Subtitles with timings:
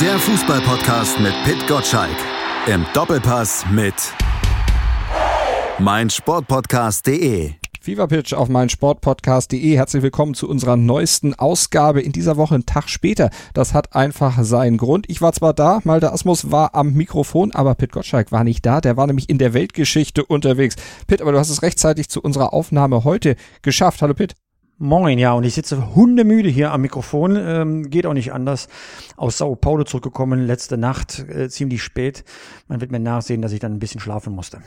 [0.00, 2.16] Der Fußballpodcast mit Pit Gottschalk.
[2.66, 3.94] Im Doppelpass mit
[5.78, 7.52] meinsportpodcast.de.
[7.80, 9.74] Fever Pitch auf meinsportpodcast.de.
[9.74, 12.02] Herzlich willkommen zu unserer neuesten Ausgabe.
[12.02, 13.30] In dieser Woche einen Tag später.
[13.54, 15.08] Das hat einfach seinen Grund.
[15.08, 18.82] Ich war zwar da, Malte Asmus war am Mikrofon, aber Pit Gottschalk war nicht da.
[18.82, 20.76] Der war nämlich in der Weltgeschichte unterwegs.
[21.06, 24.02] Pit, aber du hast es rechtzeitig zu unserer Aufnahme heute geschafft.
[24.02, 24.34] Hallo Pit.
[24.78, 28.68] Moin, ja, und ich sitze hundemüde hier am Mikrofon, ähm, geht auch nicht anders.
[29.16, 32.24] Aus Sao Paulo zurückgekommen, letzte Nacht, äh, ziemlich spät.
[32.68, 34.58] Man wird mir nachsehen, dass ich dann ein bisschen schlafen musste.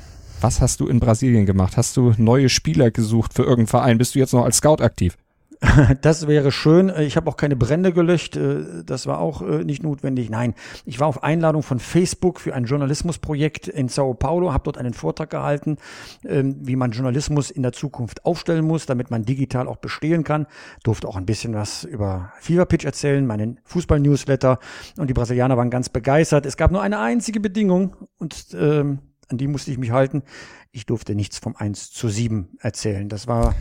[0.41, 1.77] Was hast du in Brasilien gemacht?
[1.77, 3.97] Hast du neue Spieler gesucht für irgendeinen Verein?
[3.99, 5.15] Bist du jetzt noch als Scout aktiv?
[6.01, 6.91] Das wäre schön.
[6.99, 8.35] Ich habe auch keine Brände gelöscht.
[8.35, 10.29] Äh, das war auch äh, nicht notwendig.
[10.29, 10.53] Nein,
[10.85, 14.93] ich war auf Einladung von Facebook für ein Journalismusprojekt in Sao Paulo, habe dort einen
[14.93, 15.77] Vortrag gehalten,
[16.25, 20.47] ähm, wie man Journalismus in der Zukunft aufstellen muss, damit man digital auch bestehen kann.
[20.83, 24.59] Durfte auch ein bisschen was über Fever Pitch erzählen, meinen Fußball-Newsletter.
[24.97, 26.45] Und die Brasilianer waren ganz begeistert.
[26.45, 30.23] Es gab nur eine einzige Bedingung und ähm, an die musste ich mich halten.
[30.71, 33.09] Ich durfte nichts vom 1 zu 7 erzählen.
[33.09, 33.55] Das war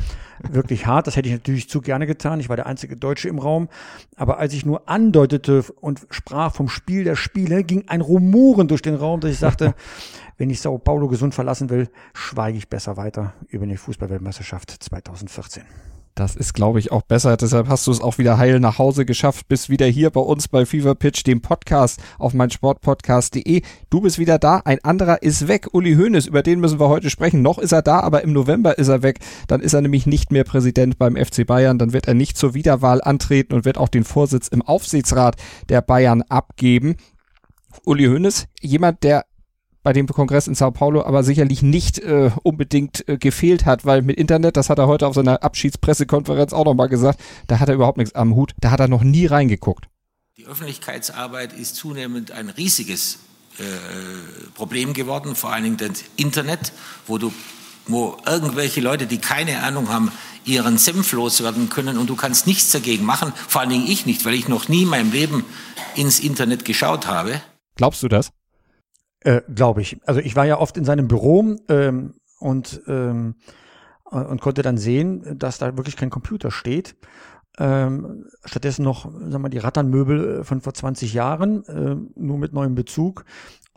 [0.51, 1.07] wirklich hart.
[1.07, 2.41] Das hätte ich natürlich zu gerne getan.
[2.41, 3.69] Ich war der einzige Deutsche im Raum.
[4.17, 8.83] Aber als ich nur andeutete und sprach vom Spiel der Spiele, ging ein Rumoren durch
[8.83, 9.75] den Raum, dass ich sagte,
[10.39, 15.65] wenn ich Sao Paulo gesund verlassen will, schweige ich besser weiter über die Fußballweltmeisterschaft 2014.
[16.19, 17.37] Das ist, glaube ich, auch besser.
[17.37, 19.47] Deshalb hast du es auch wieder heil nach Hause geschafft.
[19.47, 23.63] Bist wieder hier bei uns bei Fever Pitch, dem Podcast auf meinsportpodcast.de.
[23.89, 24.61] Du bist wieder da.
[24.65, 25.69] Ein anderer ist weg.
[25.73, 27.41] Uli Hoeneß, über den müssen wir heute sprechen.
[27.41, 29.21] Noch ist er da, aber im November ist er weg.
[29.47, 31.79] Dann ist er nämlich nicht mehr Präsident beim FC Bayern.
[31.79, 35.37] Dann wird er nicht zur Wiederwahl antreten und wird auch den Vorsitz im Aufsichtsrat
[35.69, 36.97] der Bayern abgeben.
[37.85, 39.25] Uli Hoeneß, jemand, der
[39.83, 44.03] bei dem Kongress in Sao Paulo aber sicherlich nicht äh, unbedingt äh, gefehlt hat, weil
[44.03, 47.75] mit Internet, das hat er heute auf seiner Abschiedspressekonferenz auch nochmal gesagt, da hat er
[47.75, 49.89] überhaupt nichts am Hut, da hat er noch nie reingeguckt.
[50.37, 53.19] Die Öffentlichkeitsarbeit ist zunehmend ein riesiges
[53.59, 53.63] äh,
[54.55, 56.73] Problem geworden, vor allen Dingen das Internet,
[57.07, 57.33] wo du
[57.89, 60.13] wo irgendwelche Leute, die keine Ahnung haben,
[60.45, 64.25] ihren Senf loswerden können und du kannst nichts dagegen machen, vor allen Dingen ich nicht,
[64.25, 65.45] weil ich noch nie in meinem Leben
[65.97, 67.41] ins Internet geschaut habe.
[67.77, 68.31] Glaubst du das?
[69.21, 69.99] Äh, Glaube ich.
[70.07, 73.35] Also ich war ja oft in seinem Büro ähm, und, ähm,
[74.05, 76.97] und konnte dann sehen, dass da wirklich kein Computer steht.
[77.61, 82.39] Ähm, stattdessen noch, sagen wir mal, die Ratternmöbel äh, von vor 20 Jahren, äh, nur
[82.39, 83.25] mit neuem Bezug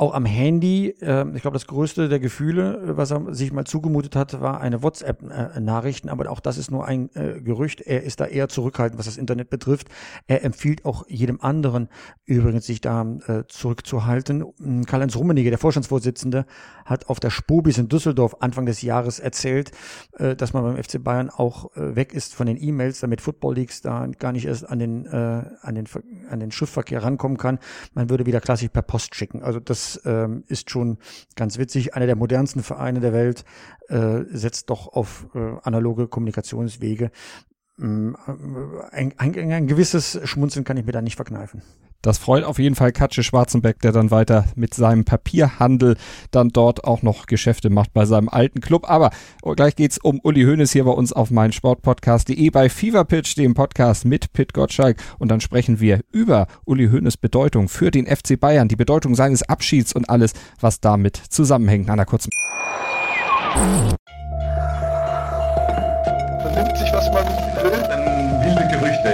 [0.02, 3.66] auch am Handy, äh, ich glaube, das größte der Gefühle, äh, was er sich mal
[3.66, 7.82] zugemutet hat, war eine WhatsApp-Nachrichten, aber auch das ist nur ein äh, Gerücht.
[7.82, 9.90] Er ist da eher zurückhaltend, was das Internet betrifft.
[10.26, 11.88] Er empfiehlt auch jedem anderen
[12.26, 14.44] übrigens, sich da äh, zurückzuhalten.
[14.58, 16.46] Hm, Karl-Heinz Rummenigge, der Vorstandsvorsitzende,
[16.84, 19.72] hat auf der Spobis in Düsseldorf Anfang des Jahres erzählt,
[20.18, 23.54] äh, dass man beim FC Bayern auch äh, weg ist von den E-Mails, damit Football
[23.54, 25.86] Leagues da gar nicht erst an den, äh, an den,
[26.28, 27.60] an den Schriftverkehr rankommen kann.
[27.94, 29.44] Man würde wieder klassisch per Post schicken.
[29.44, 30.98] Also das ähm, ist schon
[31.36, 31.96] ganz witzig.
[31.96, 33.44] Einer der modernsten Vereine der Welt
[33.88, 37.12] äh, setzt doch auf äh, analoge Kommunikationswege.
[37.80, 38.16] Ähm,
[38.92, 41.62] ein, ein, ein gewisses Schmunzeln kann ich mir da nicht verkneifen.
[42.02, 45.98] Das freut auf jeden Fall Katsche Schwarzenbeck, der dann weiter mit seinem Papierhandel
[46.32, 48.90] dann dort auch noch Geschäfte macht bei seinem alten Club.
[48.90, 49.12] Aber
[49.56, 54.06] gleich geht's um Uli Hoeneß hier bei uns auf meinsportpodcast.de bei Fever Pitch, dem Podcast
[54.06, 54.98] mit Pit Gottschalk.
[55.20, 59.44] Und dann sprechen wir über Uli Hoeneß Bedeutung für den FC Bayern, die Bedeutung seines
[59.44, 61.88] Abschieds und alles, was damit zusammenhängt.
[61.88, 62.32] Nach einer kurzen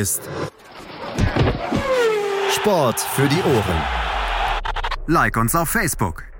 [0.00, 0.22] ist
[2.50, 3.82] Sport für die Ohren.
[5.06, 6.31] Like uns auf Facebook.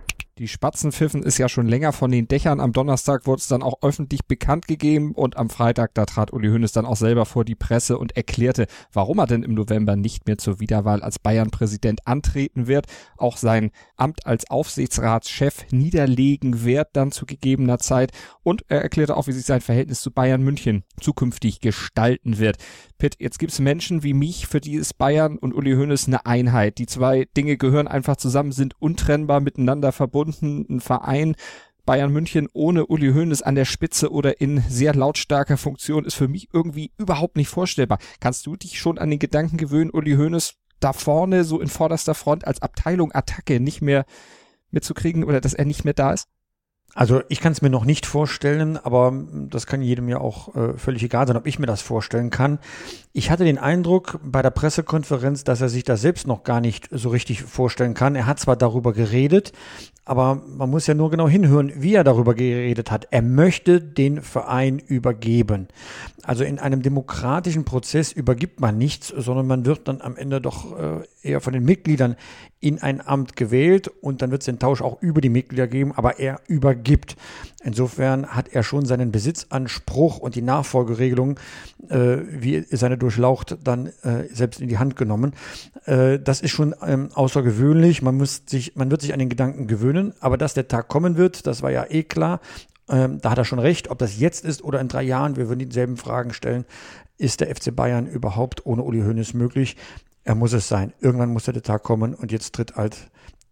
[0.42, 2.58] Die Spatzenpfiffen ist ja schon länger von den Dächern.
[2.58, 6.48] Am Donnerstag wurde es dann auch öffentlich bekannt gegeben und am Freitag, da trat Uli
[6.48, 10.26] Hoeneß dann auch selber vor die Presse und erklärte, warum er denn im November nicht
[10.26, 12.86] mehr zur Wiederwahl als Bayern-Präsident antreten wird,
[13.16, 18.10] auch sein Amt als Aufsichtsratschef niederlegen wird dann zu gegebener Zeit
[18.42, 22.56] und er erklärte auch, wie sich sein Verhältnis zu Bayern München zukünftig gestalten wird.
[22.98, 26.26] Pitt, jetzt gibt es Menschen wie mich, für die ist Bayern und Uli Hoeneß eine
[26.26, 26.78] Einheit.
[26.78, 30.31] Die zwei Dinge gehören einfach zusammen, sind untrennbar miteinander verbunden.
[30.40, 31.34] Ein Verein,
[31.84, 36.28] Bayern München ohne Uli Hoeneß an der Spitze oder in sehr lautstarker Funktion ist für
[36.28, 37.98] mich irgendwie überhaupt nicht vorstellbar.
[38.20, 42.14] Kannst du dich schon an den Gedanken gewöhnen, Uli Hoeneß da vorne so in vorderster
[42.14, 44.04] Front als Abteilung Attacke nicht mehr
[44.70, 46.28] mitzukriegen oder dass er nicht mehr da ist?
[46.94, 49.14] Also ich kann es mir noch nicht vorstellen, aber
[49.48, 52.58] das kann jedem ja auch äh, völlig egal sein, ob ich mir das vorstellen kann.
[53.14, 56.88] Ich hatte den Eindruck bei der Pressekonferenz, dass er sich das selbst noch gar nicht
[56.90, 58.14] so richtig vorstellen kann.
[58.14, 59.52] Er hat zwar darüber geredet,
[60.04, 63.06] aber man muss ja nur genau hinhören, wie er darüber geredet hat.
[63.10, 65.68] Er möchte den Verein übergeben.
[66.24, 70.78] Also in einem demokratischen Prozess übergibt man nichts, sondern man wird dann am Ende doch
[70.78, 72.16] äh, eher von den Mitgliedern
[72.60, 75.92] in ein Amt gewählt und dann wird es den Tausch auch über die Mitglieder geben,
[75.92, 77.16] aber er übergibt.
[77.64, 81.40] Insofern hat er schon seinen Besitzanspruch und die Nachfolgeregelung,
[81.88, 85.32] äh, wie seine Durchlaucht, dann äh, selbst in die Hand genommen.
[85.86, 88.02] Äh, das ist schon ähm, außergewöhnlich.
[88.02, 91.16] Man muss sich, man wird sich an den Gedanken gewöhnen, aber dass der Tag kommen
[91.16, 92.40] wird, das war ja eh klar.
[92.88, 95.48] Ähm, da hat er schon recht, ob das jetzt ist oder in drei Jahren, wir
[95.48, 96.64] würden dieselben Fragen stellen.
[97.18, 99.76] Ist der FC Bayern überhaupt ohne Uli Hoeneß möglich?
[100.24, 100.92] Er muss es sein.
[101.00, 103.10] Irgendwann muss der Tag kommen und jetzt tritt halt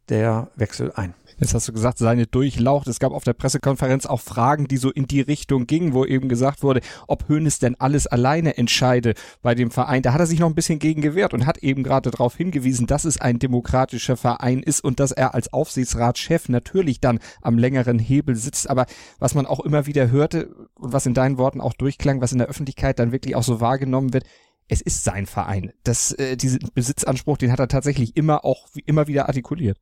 [0.08, 1.14] der Wechsel ein.
[1.40, 2.86] Jetzt hast du gesagt, seine Durchlaucht.
[2.86, 6.28] Es gab auf der Pressekonferenz auch Fragen, die so in die Richtung gingen, wo eben
[6.28, 10.02] gesagt wurde, ob Hönes denn alles alleine entscheide bei dem Verein.
[10.02, 12.86] Da hat er sich noch ein bisschen gegen gewehrt und hat eben gerade darauf hingewiesen,
[12.86, 17.98] dass es ein demokratischer Verein ist und dass er als Aufsichtsratschef natürlich dann am längeren
[17.98, 18.68] Hebel sitzt.
[18.68, 18.84] Aber
[19.18, 22.38] was man auch immer wieder hörte und was in deinen Worten auch durchklang, was in
[22.38, 24.24] der Öffentlichkeit dann wirklich auch so wahrgenommen wird,
[24.68, 25.72] es ist sein Verein.
[25.84, 29.78] Das, äh, diesen Besitzanspruch, den hat er tatsächlich immer auch immer wieder artikuliert.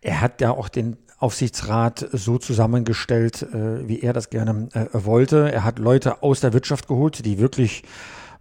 [0.00, 5.50] Er hat ja auch den Aufsichtsrat so zusammengestellt, äh, wie er das gerne äh, wollte.
[5.50, 7.82] Er hat Leute aus der Wirtschaft geholt, die wirklich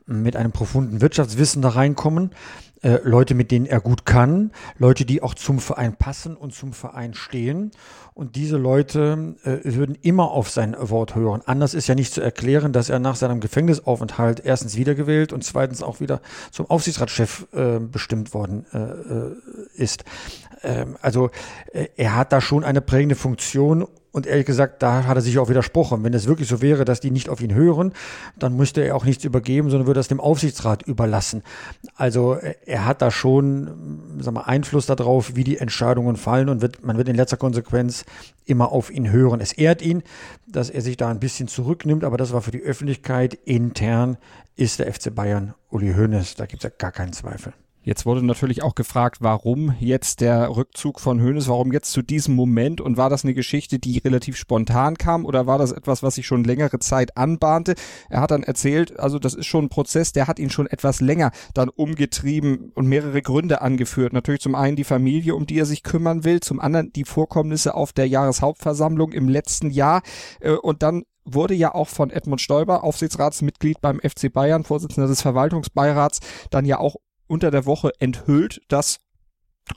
[0.06, 2.32] mit einem profunden Wirtschaftswissen da reinkommen.
[2.86, 6.74] Äh, Leute, mit denen er gut kann, Leute, die auch zum Verein passen und zum
[6.74, 7.72] Verein stehen.
[8.14, 11.42] Und diese Leute äh, würden immer auf sein Wort hören.
[11.46, 15.82] Anders ist ja nicht zu erklären, dass er nach seinem Gefängnisaufenthalt erstens wiedergewählt und zweitens
[15.82, 20.04] auch wieder zum Aufsichtsratschef äh, bestimmt worden äh ist.
[20.66, 21.30] Ähm, also
[21.72, 25.38] äh, er hat da schon eine prägende Funktion und ehrlich gesagt, da hat er sich
[25.40, 26.04] auch widersprochen.
[26.06, 27.92] Wenn es wirklich so wäre, dass die nicht auf ihn hören,
[28.40, 31.44] dann müsste er auch nichts übergeben, sondern würde das dem Aufsichtsrat überlassen.
[31.96, 36.62] Also äh, er hat da schon sag mal, Einfluss darauf, wie die Entscheidungen fallen und
[36.62, 38.06] wird, man wird in letzter Konsequenz
[38.46, 39.42] immer auf ihn hören.
[39.42, 40.02] Es ehrt ihn,
[40.48, 44.18] dass er sich da ein bisschen zurücknimmt, aber das war für die Öffentlichkeit intern
[44.56, 46.36] ist der FC Bayern Uli Hoeneß.
[46.36, 47.54] Da gibt es ja gar keinen Zweifel.
[47.86, 52.34] Jetzt wurde natürlich auch gefragt, warum jetzt der Rückzug von Hönes, warum jetzt zu diesem
[52.34, 56.16] Moment und war das eine Geschichte, die relativ spontan kam oder war das etwas, was
[56.16, 57.76] sich schon längere Zeit anbahnte?
[58.10, 61.00] Er hat dann erzählt, also das ist schon ein Prozess, der hat ihn schon etwas
[61.00, 64.14] länger dann umgetrieben und mehrere Gründe angeführt.
[64.14, 67.76] Natürlich zum einen die Familie, um die er sich kümmern will, zum anderen die Vorkommnisse
[67.76, 70.02] auf der Jahreshauptversammlung im letzten Jahr
[70.40, 75.22] äh, und dann wurde ja auch von Edmund Stoiber, Aufsichtsratsmitglied beim FC Bayern, Vorsitzender des
[75.22, 76.20] Verwaltungsbeirats,
[76.52, 76.96] dann ja auch
[77.28, 79.00] unter der Woche enthüllt, dass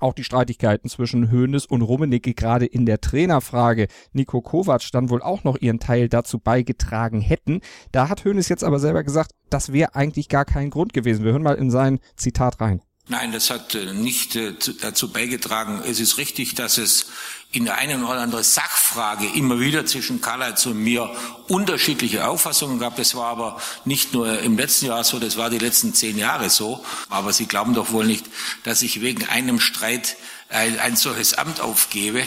[0.01, 5.23] auch die Streitigkeiten zwischen Hoeneß und Rummenigge gerade in der Trainerfrage Nico Kovac dann wohl
[5.23, 7.61] auch noch ihren Teil dazu beigetragen hätten.
[7.93, 11.25] Da hat Hoeneß jetzt aber selber gesagt, das wäre eigentlich gar kein Grund gewesen.
[11.25, 12.83] Wir hören mal in sein Zitat rein.
[13.11, 14.53] Nein, das hat äh, nicht äh,
[14.83, 15.83] dazu beigetragen.
[15.87, 17.07] Es ist richtig, dass es
[17.51, 21.11] in der einen oder anderen Sachfrage immer wieder zwischen Karl-Heinz und mir
[21.49, 22.97] unterschiedliche Auffassungen gab.
[22.97, 26.51] Das war aber nicht nur im letzten Jahr so, das war die letzten zehn Jahre
[26.51, 26.85] so.
[27.09, 28.27] Aber Sie glauben doch wohl nicht,
[28.65, 30.17] dass ich wegen einem Streit
[30.51, 32.27] ein, ein solches Amt aufgebe.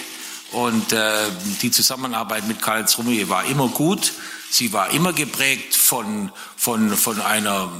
[0.51, 1.29] Und äh,
[1.61, 4.13] die Zusammenarbeit mit Karl-Heinz Rummenigge war immer gut.
[4.49, 7.71] Sie war immer geprägt von, von, von einer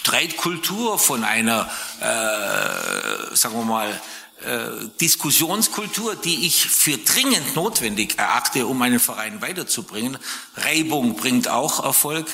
[0.00, 1.68] Streitkultur, von einer,
[2.00, 3.88] äh, sagen wir mal,
[4.42, 10.16] äh, Diskussionskultur, die ich für dringend notwendig erachte, um einen Verein weiterzubringen.
[10.56, 12.26] Reibung bringt auch Erfolg.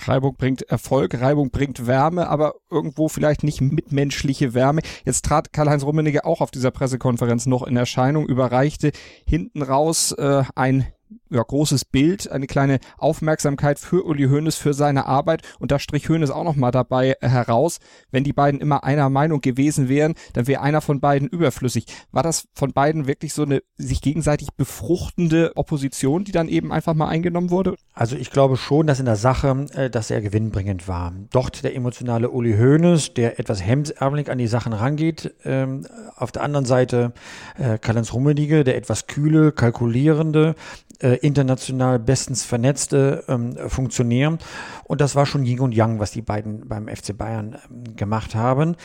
[0.00, 4.80] Reibung bringt Erfolg, Reibung bringt Wärme, aber irgendwo vielleicht nicht mitmenschliche Wärme.
[5.04, 8.92] Jetzt trat Karl-Heinz Rummenigge auch auf dieser Pressekonferenz noch in Erscheinung, überreichte
[9.26, 10.86] hinten raus äh, ein
[11.30, 15.42] ja, großes Bild, eine kleine Aufmerksamkeit für Uli Hoeneß, für seine Arbeit.
[15.58, 17.78] Und da strich Hoeneß auch nochmal dabei heraus.
[18.10, 21.86] Wenn die beiden immer einer Meinung gewesen wären, dann wäre einer von beiden überflüssig.
[22.12, 26.94] War das von beiden wirklich so eine sich gegenseitig befruchtende Opposition, die dann eben einfach
[26.94, 27.74] mal eingenommen wurde?
[27.92, 31.12] Also ich glaube schon, dass in der Sache, äh, dass er gewinnbringend war.
[31.30, 35.34] Dort der emotionale Uli Hoeneß, der etwas hemdsärmelig an die Sachen rangeht.
[35.44, 35.86] Ähm,
[36.16, 37.12] auf der anderen Seite
[37.56, 40.54] äh, Karl-Heinz Rummenigge, der etwas kühle, kalkulierende,
[41.00, 44.36] äh, international bestens vernetzte ähm, Funktionär.
[44.84, 48.34] Und das war schon Yin und Yang, was die beiden beim FC Bayern ähm, gemacht
[48.34, 48.76] haben.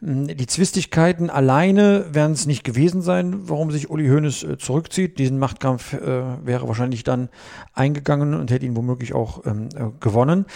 [0.00, 5.18] Hm, die Zwistigkeiten alleine werden es nicht gewesen sein, warum sich Uli Hoeneß äh, zurückzieht.
[5.18, 7.28] Diesen Machtkampf äh, wäre wahrscheinlich dann
[7.74, 10.46] eingegangen und hätte ihn womöglich auch ähm, äh, gewonnen.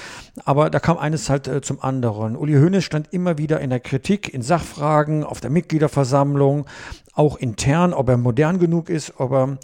[0.45, 2.37] Aber da kam eines halt äh, zum anderen.
[2.37, 6.66] Uli Hoeneß stand immer wieder in der Kritik, in Sachfragen, auf der Mitgliederversammlung,
[7.14, 9.59] auch intern, ob er modern genug ist, ob er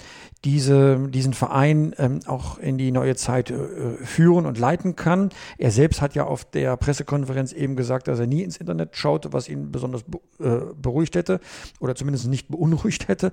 [0.45, 3.57] diese, diesen Verein ähm, auch in die neue Zeit äh,
[4.05, 5.31] führen und leiten kann.
[5.57, 9.33] Er selbst hat ja auf der Pressekonferenz eben gesagt, dass er nie ins Internet schaut,
[9.33, 10.03] was ihn besonders
[10.41, 11.41] äh, beruhigt hätte
[11.81, 13.31] oder zumindest nicht beunruhigt hätte.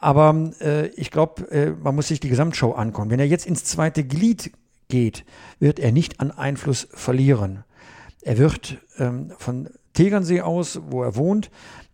[0.00, 3.10] Aber äh, ich glaube, äh, man muss sich die Gesamtschau angucken.
[3.10, 4.52] Wenn er jetzt ins zweite Glied
[4.88, 5.24] geht,
[5.60, 7.64] wird er nicht an Einfluss verlieren.
[8.22, 11.50] Er wird ähm, von Tegernsee aus, wo er wohnt,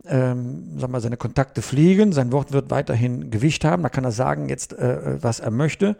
[0.06, 2.12] ähm, sag mal, seine Kontakte pflegen.
[2.12, 3.82] Sein Wort wird weiterhin Gewicht haben.
[3.82, 5.96] Da kann er sagen jetzt, äh, was er möchte.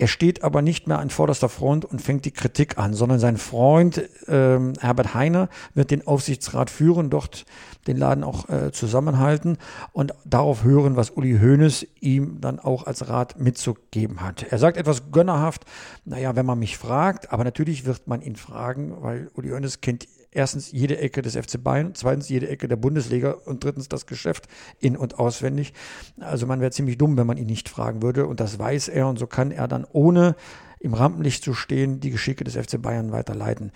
[0.00, 3.36] Er steht aber nicht mehr an vorderster Front und fängt die Kritik an, sondern sein
[3.36, 7.46] Freund ähm, Herbert Heiner wird den Aufsichtsrat führen, dort
[7.88, 9.58] den Laden auch äh, zusammenhalten
[9.92, 14.44] und darauf hören, was Uli Hoeneß ihm dann auch als Rat mitzugeben hat.
[14.44, 15.64] Er sagt etwas gönnerhaft,
[16.04, 20.06] naja, wenn man mich fragt, aber natürlich wird man ihn fragen, weil Uli Hoeneß kennt
[20.30, 24.46] erstens jede Ecke des FC Bayern, zweitens jede Ecke der Bundesliga und drittens das Geschäft
[24.78, 25.72] in- und auswendig.
[26.18, 29.08] Also man wäre ziemlich dumm, wenn man ihn nicht fragen würde und das weiß er
[29.08, 30.36] und so kann er dann ohne
[30.80, 33.72] im Rampenlicht zu stehen, die Geschicke des FC Bayern weiterleiten.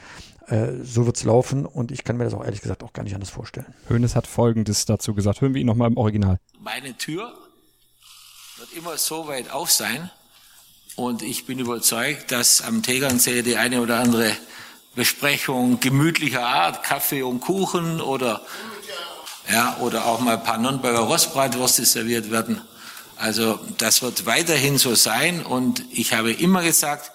[0.47, 3.15] Äh, so es laufen und ich kann mir das auch ehrlich gesagt auch gar nicht
[3.15, 3.75] anders vorstellen.
[3.89, 5.41] Hönes hat Folgendes dazu gesagt.
[5.41, 6.39] Hören wir ihn nochmal im Original.
[6.61, 7.33] Meine Tür
[8.59, 10.11] wird immer so weit auf sein
[10.97, 14.33] und ich bin überzeugt, dass am Tegernsee die eine oder andere
[14.95, 18.43] Besprechung gemütlicher Art, Kaffee und Kuchen oder,
[19.51, 22.61] ja, oder auch mal ein paar Nürnberger Rostbratwürste serviert werden.
[23.17, 27.13] Also das wird weiterhin so sein und ich habe immer gesagt,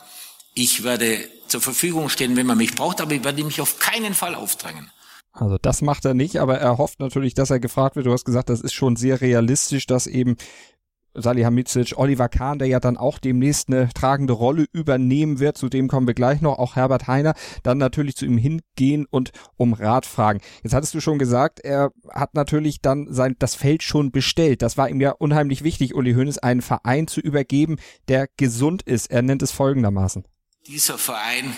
[0.53, 4.13] ich werde zur Verfügung stehen, wenn man mich braucht, aber ich werde mich auf keinen
[4.13, 4.89] Fall aufdrängen.
[5.34, 8.07] Also das macht er nicht, aber er hofft natürlich, dass er gefragt wird.
[8.07, 10.36] Du hast gesagt, das ist schon sehr realistisch, dass eben
[11.17, 15.88] Salihamidzic, Oliver Kahn, der ja dann auch demnächst eine tragende Rolle übernehmen wird, zu dem
[15.88, 17.33] kommen wir gleich noch, auch Herbert Heiner,
[17.63, 20.41] dann natürlich zu ihm hingehen und um Rat fragen.
[20.63, 24.62] Jetzt hattest du schon gesagt, er hat natürlich dann sein, das Feld schon bestellt.
[24.62, 29.12] Das war ihm ja unheimlich wichtig, Uli Hoeneß, einen Verein zu übergeben, der gesund ist.
[29.12, 30.25] Er nennt es folgendermaßen.
[30.67, 31.55] Dieser Verein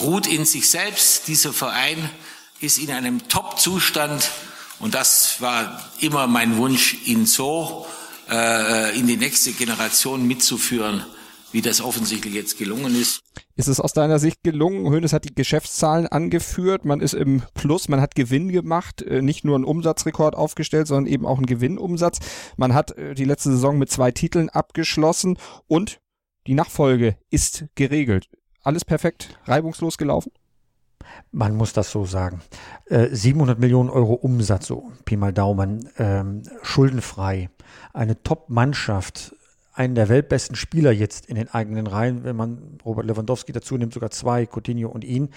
[0.00, 1.28] ruht in sich selbst.
[1.28, 1.98] Dieser Verein
[2.60, 4.30] ist in einem Top-Zustand.
[4.80, 7.86] Und das war immer mein Wunsch, ihn so
[8.28, 11.02] in die nächste Generation mitzuführen,
[11.52, 13.22] wie das offensichtlich jetzt gelungen ist.
[13.56, 14.88] Ist es aus deiner Sicht gelungen?
[14.90, 19.44] Hönes hat die Geschäftszahlen angeführt, man ist im Plus, man hat Gewinn gemacht, äh, nicht
[19.44, 22.18] nur einen Umsatzrekord aufgestellt, sondern eben auch einen Gewinnumsatz.
[22.56, 26.00] Man hat äh, die letzte Saison mit zwei Titeln abgeschlossen und
[26.46, 28.28] die Nachfolge ist geregelt.
[28.62, 30.32] Alles perfekt, reibungslos gelaufen?
[31.32, 32.40] Man muss das so sagen.
[32.86, 37.50] Äh, 700 Millionen Euro Umsatz, so Pi mal Daumen, ähm, schuldenfrei.
[37.92, 39.34] Eine Top-Mannschaft,
[39.74, 43.94] einen der weltbesten Spieler jetzt in den eigenen Reihen, wenn man Robert Lewandowski dazu nimmt,
[43.94, 45.28] sogar zwei, Coutinho und ihn.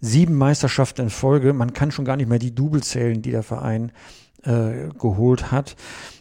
[0.00, 1.52] Sieben Meisterschaften in Folge.
[1.52, 3.92] Man kann schon gar nicht mehr die Double zählen, die der Verein
[4.42, 5.76] äh, geholt hat.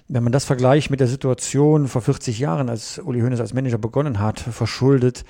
[0.07, 3.79] Wenn man das vergleicht mit der Situation vor 40 Jahren, als Uli Hoeneß als Manager
[3.79, 5.25] begonnen hat, verschuldet,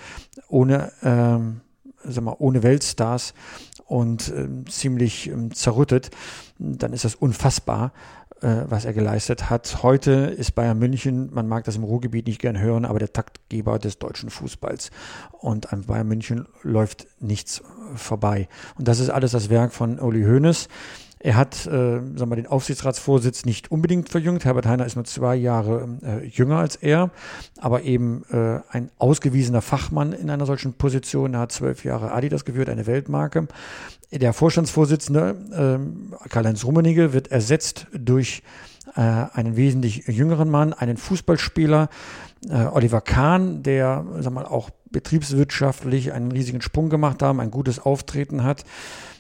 [0.50, 1.62] ohne ähm,
[2.08, 3.34] sag mal, ohne Weltstars
[3.86, 6.12] und ähm, ziemlich ähm, zerrüttet,
[6.58, 7.92] dann ist das unfassbar,
[8.42, 9.84] äh, was er geleistet hat.
[9.84, 13.80] Heute ist Bayern München, man mag das im Ruhrgebiet nicht gern hören, aber der Taktgeber
[13.80, 14.92] des deutschen Fußballs.
[15.32, 17.62] Und an Bayern München läuft nichts
[17.96, 18.48] vorbei.
[18.78, 20.68] Und das ist alles das Werk von Uli Hoeneß.
[21.26, 24.46] Er hat äh, sagen wir, den Aufsichtsratsvorsitz nicht unbedingt verjüngt.
[24.46, 27.10] Herbert Heiner ist nur zwei Jahre äh, jünger als er,
[27.58, 31.34] aber eben äh, ein ausgewiesener Fachmann in einer solchen Position.
[31.34, 33.48] Er hat zwölf Jahre Adidas geführt, eine Weltmarke.
[34.12, 35.82] Der Vorstandsvorsitzende
[36.24, 38.44] äh, Karl-Heinz Rummenigge wird ersetzt durch
[38.96, 41.90] äh, einen wesentlich jüngeren Mann, einen Fußballspieler,
[42.52, 47.80] äh, Oliver Kahn, der sag mal, auch betriebswirtschaftlich einen riesigen Sprung gemacht haben, ein gutes
[47.80, 48.64] Auftreten hat.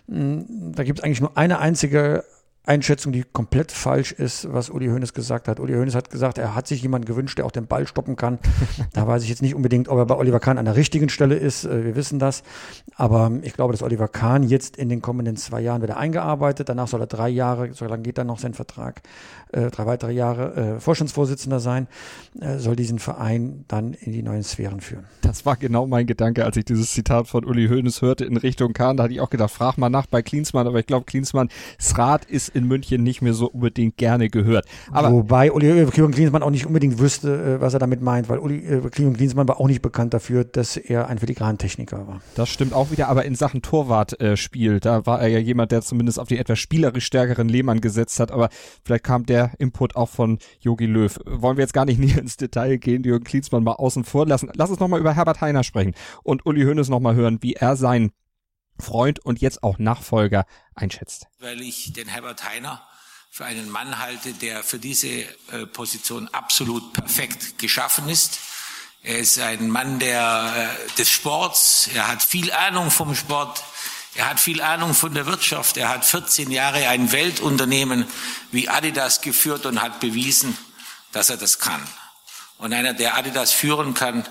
[0.08, 2.24] Hm, da gibt es eigentlich nur eine einzige
[2.66, 5.60] Einschätzung, die komplett falsch ist, was Uli Hoeneß gesagt hat.
[5.60, 8.40] Uli Hoeneß hat gesagt, er hat sich jemanden gewünscht, der auch den Ball stoppen kann.
[8.94, 11.36] da weiß ich jetzt nicht unbedingt, ob er bei Oliver Kahn an der richtigen Stelle
[11.36, 11.66] ist.
[11.66, 12.44] Äh, wir wissen das.
[12.96, 16.70] Aber ich glaube, dass Oliver Kahn jetzt in den kommenden zwei Jahren wieder eingearbeitet.
[16.70, 19.02] Danach soll er drei Jahre, so lange geht dann noch sein Vertrag,
[19.52, 21.88] äh, drei weitere Jahre äh, Vorstandsvorsitzender sein,
[22.40, 25.06] äh, soll diesen Verein dann in die neuen Sphären führen.
[25.22, 28.74] Das war genau mein Gedanke, als ich dieses Zitat von Uli Hoeneß hörte in Richtung
[28.74, 28.98] Kahn.
[28.98, 30.68] Da hatte ich auch gedacht, frag mal nach bei Klinsmann.
[30.68, 31.52] Aber ich glaube, Klinsmanns
[31.98, 34.66] Rat ist in München nicht mehr so unbedingt gerne gehört.
[34.92, 38.82] Aber Wobei Uli Klinsmann auch nicht unbedingt wüsste, äh, was er damit meint, weil Uli
[38.90, 42.22] Klinsmann war auch nicht bekannt dafür, dass er ein Filigrantechniker war.
[42.36, 45.82] Das stimmt auch wieder, aber in Sachen Torwartspiel, äh, da war er ja jemand, der
[45.82, 48.50] zumindest auf den etwas spielerisch stärkeren Lehmann gesetzt hat, aber
[48.84, 51.18] vielleicht kam der Input auch von Jogi Löw.
[51.26, 54.50] Wollen wir jetzt gar nicht näher ins Detail gehen, Jürgen Klinsmann mal außen vor lassen.
[54.56, 55.94] Lass uns nochmal über Herbert Heiner sprechen
[56.24, 58.12] und Uli Hoeneß nochmal hören, wie er seinen
[58.79, 61.27] Freund und jetzt auch Nachfolger einschätzt.
[61.39, 62.86] Weil ich den Herbert Heiner
[63.32, 65.08] für einen Mann halte, der für diese
[65.51, 68.39] äh, Position absolut perfekt geschaffen ist.
[69.01, 71.89] Er ist ein Mann der, äh, des Sports.
[71.94, 73.62] Er hat viel Ahnung vom Sport.
[74.15, 75.75] Er hat viel Ahnung von der Wirtschaft.
[75.75, 78.05] Er hat 14 Jahre ein Weltunternehmen
[78.51, 80.58] wie Adidas geführt und hat bewiesen,
[81.12, 81.86] dass er das kann.
[82.58, 84.25] Und einer, der Adidas führen kann,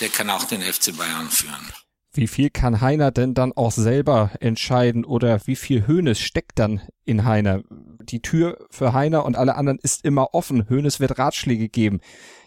[0.00, 1.72] der kann auch den FC Bayern führen.
[2.12, 6.80] Wie viel kann Heiner denn dann auch selber entscheiden oder wie viel Höhnes steckt dann
[7.04, 7.62] in Heiner?
[8.00, 10.68] Die Tür für Heiner und alle anderen ist immer offen.
[10.68, 12.00] Höhnes wird Ratschläge geben.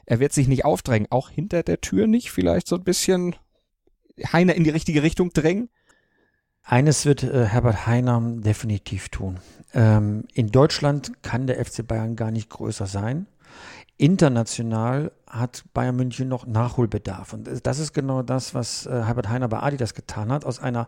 [0.06, 3.36] Er wird sich nicht aufdrängen, auch hinter der Tür nicht vielleicht so ein bisschen
[4.32, 5.70] Heiner in die richtige Richtung drängen?
[6.64, 9.40] Eines wird äh, Herbert Heiner definitiv tun.
[9.74, 13.28] Ähm, in Deutschland kann der FC Bayern gar nicht größer sein.
[13.98, 17.34] International hat Bayern München noch Nachholbedarf.
[17.34, 20.88] Und das ist genau das, was äh, Herbert Heiner bei Adidas getan hat, aus einer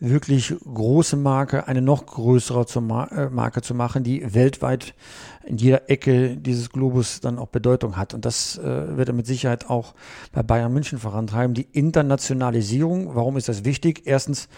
[0.00, 2.66] wirklich großen Marke eine noch größere
[3.12, 4.94] äh, Marke zu machen, die weltweit
[5.44, 8.14] in jeder Ecke dieses Globus dann auch Bedeutung hat.
[8.14, 9.94] Und das äh, wird er mit Sicherheit auch
[10.32, 11.54] bei Bayern München vorantreiben.
[11.54, 14.02] Die Internationalisierung, warum ist das wichtig?
[14.06, 14.48] Erstens,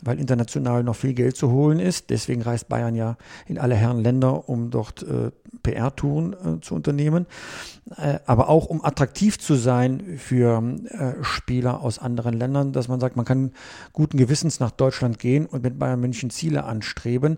[0.00, 2.08] weil international noch viel Geld zu holen ist.
[2.08, 5.04] Deswegen reist Bayern ja in alle Herren Länder, um dort
[5.62, 7.26] PR-Touren zu unternehmen.
[8.26, 13.16] Aber auch um attraktiv zu sein für äh, Spieler aus anderen Ländern, dass man sagt,
[13.16, 13.50] man kann
[13.92, 17.36] guten Gewissens nach Deutschland gehen und mit Bayern München Ziele anstreben.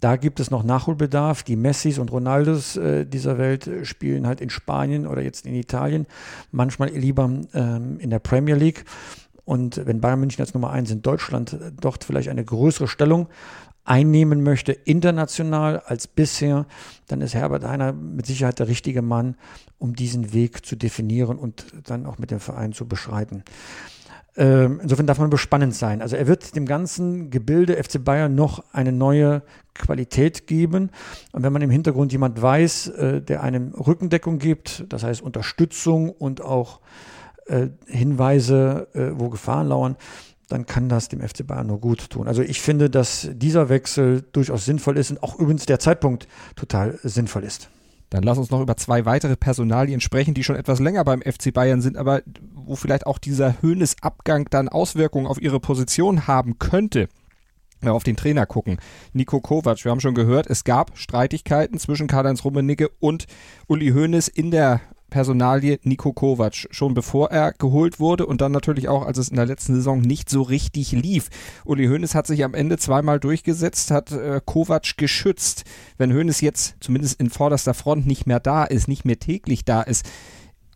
[0.00, 1.44] Da gibt es noch Nachholbedarf.
[1.44, 5.54] Die Messis und Ronaldos äh, dieser Welt äh, spielen halt in Spanien oder jetzt in
[5.54, 6.06] Italien,
[6.50, 8.84] manchmal lieber ähm, in der Premier League.
[9.44, 13.28] Und wenn Bayern München als Nummer eins in Deutschland äh, dort vielleicht eine größere Stellung
[13.88, 16.66] einnehmen möchte, international als bisher,
[17.06, 19.36] dann ist Herbert Heiner mit Sicherheit der richtige Mann,
[19.78, 23.44] um diesen Weg zu definieren und dann auch mit dem Verein zu beschreiten.
[24.36, 26.00] Ähm, insofern darf man bespannend sein.
[26.00, 29.42] Also er wird dem ganzen Gebilde FC Bayern noch eine neue
[29.74, 30.90] Qualität geben.
[31.32, 36.10] Und wenn man im Hintergrund jemand weiß, äh, der einem Rückendeckung gibt, das heißt Unterstützung
[36.10, 36.80] und auch
[37.46, 39.96] äh, Hinweise, äh, wo Gefahren lauern,
[40.48, 42.26] dann kann das dem FC Bayern nur gut tun.
[42.26, 46.98] Also ich finde, dass dieser Wechsel durchaus sinnvoll ist und auch übrigens der Zeitpunkt total
[47.02, 47.70] sinnvoll ist.
[48.10, 51.52] Dann lass uns noch über zwei weitere Personalien sprechen, die schon etwas länger beim FC
[51.52, 52.22] Bayern sind, aber
[52.54, 57.08] wo vielleicht auch dieser Höhnes-Abgang dann Auswirkungen auf ihre Position haben könnte.
[57.80, 58.78] Wenn auf den Trainer gucken.
[59.12, 63.26] Nico Kovac, wir haben schon gehört, es gab Streitigkeiten zwischen Karl-Heinz Rummenigge und
[63.68, 64.80] Uli Hoeneß in der
[65.10, 69.36] Personalie Nico Kovac, schon bevor er geholt wurde und dann natürlich auch, als es in
[69.36, 71.28] der letzten Saison nicht so richtig lief.
[71.64, 75.64] Uli Hoeneß hat sich am Ende zweimal durchgesetzt, hat äh, Kovac geschützt.
[75.96, 79.82] Wenn Hoeneß jetzt zumindest in vorderster Front nicht mehr da ist, nicht mehr täglich da
[79.82, 80.06] ist,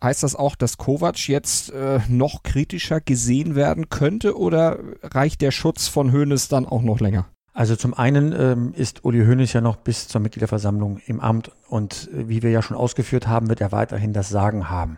[0.03, 5.51] heißt das auch, dass Kovac jetzt äh, noch kritischer gesehen werden könnte oder reicht der
[5.51, 7.27] Schutz von Hoeneß dann auch noch länger?
[7.53, 12.09] Also zum einen ähm, ist Uli Hoeneß ja noch bis zur Mitgliederversammlung im Amt und
[12.11, 14.97] äh, wie wir ja schon ausgeführt haben, wird er weiterhin das Sagen haben.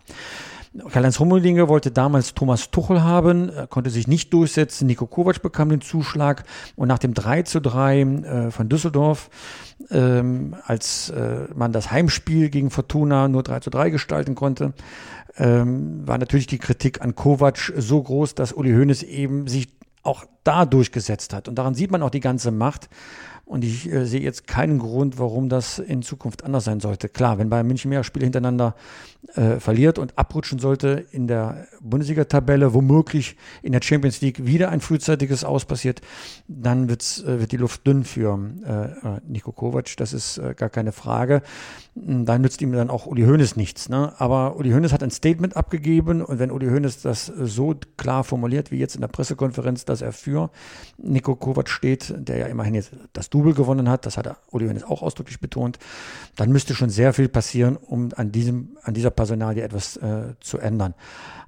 [0.90, 4.88] Karl-Heinz Rummelinge wollte damals Thomas Tuchel haben, konnte sich nicht durchsetzen.
[4.88, 6.44] Nico Kovac bekam den Zuschlag
[6.76, 9.30] und nach dem 3 zu 3 äh, von Düsseldorf,
[9.90, 14.74] ähm, als äh, man das Heimspiel gegen Fortuna nur 3 zu 3 gestalten konnte,
[15.38, 19.75] ähm, war natürlich die Kritik an Kovac so groß, dass Uli Hoeneß eben sich
[20.06, 21.48] auch da durchgesetzt hat.
[21.48, 22.90] Und daran sieht man auch die ganze Macht.
[23.46, 27.10] Und ich äh, sehe jetzt keinen Grund, warum das in Zukunft anders sein sollte.
[27.10, 28.76] Klar, wenn Bayern München mehrere Spiele hintereinander
[29.36, 34.82] äh, verliert und abrutschen sollte in der Bundesliga-Tabelle, womöglich in der Champions League wieder ein
[34.82, 36.02] frühzeitiges Aus passiert,
[36.48, 39.96] dann wird's, äh, wird die Luft dünn für äh, äh Nico Kovac.
[39.98, 41.42] Das ist äh, gar keine Frage.
[41.96, 43.90] Hm, da nützt ihm dann auch Uli Hoeneß nichts.
[43.90, 44.14] Ne?
[44.18, 48.72] Aber Uli Hoeneß hat ein Statement abgegeben und wenn Uli Hoeneß das so klar formuliert
[48.72, 50.50] wie jetzt in der Pressekonferenz, dass er für
[50.98, 54.84] Nico Kovac steht, der ja immerhin jetzt das Double gewonnen hat, das hat Uli Hoeneß
[54.84, 55.78] auch ausdrücklich betont,
[56.36, 60.58] dann müsste schon sehr viel passieren, um an diesem, an dieser Personalie etwas äh, zu
[60.58, 60.94] ändern.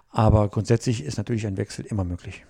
[0.09, 2.43] Aber grundsätzlich ist natürlich ein Wechsel immer möglich.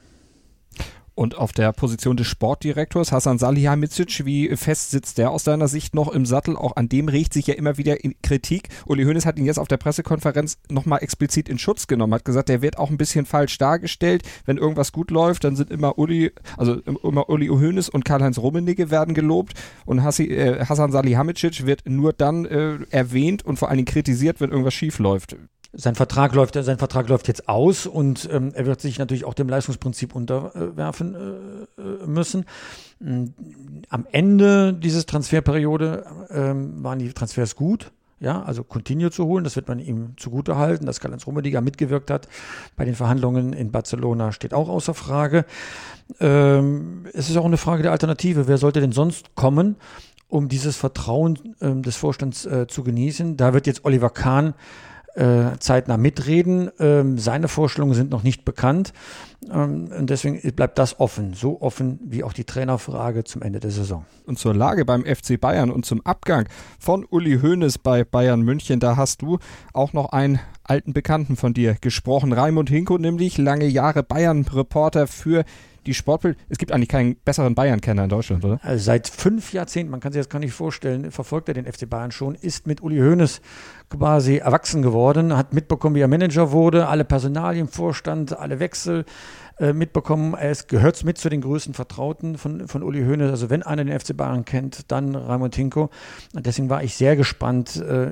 [1.17, 5.95] Und auf der Position des Sportdirektors Hasan Salihamidzic, wie fest sitzt der aus deiner Sicht
[5.95, 6.55] noch im Sattel?
[6.55, 8.69] Auch an dem riecht sich ja immer wieder Kritik.
[8.85, 12.49] Uli Hoeneß hat ihn jetzt auf der Pressekonferenz nochmal explizit in Schutz genommen, hat gesagt,
[12.49, 14.21] der wird auch ein bisschen falsch dargestellt.
[14.45, 18.91] Wenn irgendwas gut läuft, dann sind immer Uli, also immer Uli Hoeneß und Karl-Heinz Rummenigge
[18.91, 23.77] werden gelobt und Hassi, äh, Hasan Salihamidzic wird nur dann äh, erwähnt und vor allen
[23.77, 25.35] Dingen kritisiert, wenn irgendwas schief läuft.
[25.73, 29.33] Sein Vertrag läuft, sein Vertrag läuft jetzt aus und ähm, er wird sich natürlich auch
[29.33, 32.45] dem Leistungsprinzip unterwerfen äh, äh müssen.
[32.99, 33.25] Mm,
[33.89, 37.91] am Ende dieses Transferperiode ähm, waren die Transfers gut.
[38.19, 40.87] Ja, also Coutinho zu holen, das wird man ihm zugute halten.
[40.87, 42.27] Dass Karl-Heinz Rummenigge mitgewirkt hat
[42.75, 45.45] bei den Verhandlungen in Barcelona, steht auch außer Frage.
[46.19, 48.47] Ähm, es ist auch eine Frage der Alternative.
[48.47, 49.75] Wer sollte denn sonst kommen,
[50.29, 53.37] um dieses Vertrauen ähm, des Vorstands äh, zu genießen?
[53.37, 54.55] Da wird jetzt Oliver Kahn
[55.17, 56.69] äh, zeitnah mitreden.
[56.79, 58.93] Ähm, seine Vorstellungen sind noch nicht bekannt.
[59.51, 61.33] Ähm, und deswegen bleibt das offen.
[61.33, 64.05] So offen wie auch die Trainerfrage zum Ende der Saison.
[64.25, 66.47] Und zur Lage beim FC Bayern und zum Abgang
[66.79, 69.39] von Uli Hoeneß bei Bayern München, da hast du
[69.73, 72.33] auch noch einen alten Bekannten von dir gesprochen.
[72.33, 75.45] Raimund Hinko, nämlich lange Jahre Bayern-Reporter für
[75.87, 78.59] die Sportbild, es gibt eigentlich keinen besseren Bayern-Kenner in Deutschland, oder?
[78.61, 81.89] Also seit fünf Jahrzehnten, man kann sich das gar nicht vorstellen, verfolgt er den FC
[81.89, 83.41] Bayern schon, ist mit Uli Hoeneß
[83.89, 89.05] quasi erwachsen geworden, hat mitbekommen, wie er Manager wurde, alle Personalien, Vorstand, alle Wechsel
[89.59, 90.33] äh, mitbekommen.
[90.33, 93.31] Er gehört mit zu den größten Vertrauten von, von Uli Hoeneß.
[93.31, 95.89] Also wenn einer den FC Bayern kennt, dann Raimund Hinko.
[96.35, 98.11] Und deswegen war ich sehr gespannt, äh,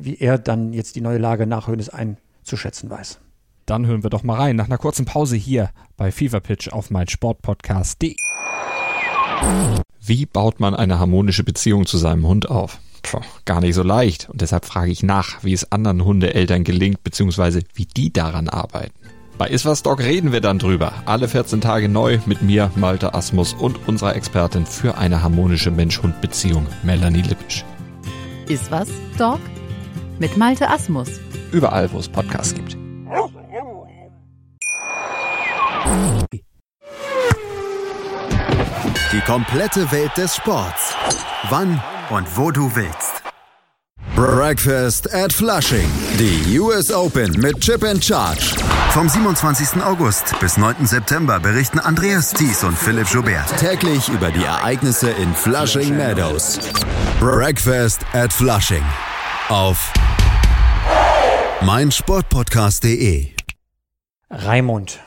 [0.00, 3.20] wie er dann jetzt die neue Lage nach Hoeneß einzuschätzen weiß.
[3.66, 6.90] Dann hören wir doch mal rein nach einer kurzen Pause hier bei Fever Pitch auf
[6.90, 8.16] mein Sportpodcast.de.
[10.00, 12.78] Wie baut man eine harmonische Beziehung zu seinem Hund auf?
[13.02, 14.28] Puh, gar nicht so leicht.
[14.28, 18.92] Und deshalb frage ich nach, wie es anderen Hundeeltern gelingt, beziehungsweise wie die daran arbeiten.
[19.38, 20.92] Bei Iswas Dog reden wir dann drüber.
[21.06, 26.66] Alle 14 Tage neu mit mir, Malte Asmus und unserer Expertin für eine harmonische Mensch-Hund-Beziehung,
[26.82, 27.64] Melanie Lippisch.
[28.48, 29.40] Iswas Dog
[30.18, 31.08] mit Malte Asmus.
[31.52, 32.76] Überall, wo es Podcasts gibt.
[39.12, 40.94] Die komplette Welt des Sports.
[41.48, 43.22] Wann und wo du willst.
[44.14, 45.88] Breakfast at Flushing.
[46.18, 48.54] Die US Open mit Chip and Charge.
[48.90, 49.82] Vom 27.
[49.82, 50.86] August bis 9.
[50.86, 56.58] September berichten Andreas Thies und Philipp Joubert täglich über die Ereignisse in Flushing Meadows.
[57.18, 58.84] Breakfast at Flushing.
[59.48, 59.92] Auf
[61.62, 63.39] meinsportpodcast.de.
[64.32, 65.00] Raimund,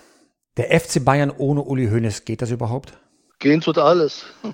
[0.58, 2.98] der FC Bayern ohne Uli Hoeneß, geht das überhaupt?
[3.40, 4.26] Gehen tut alles.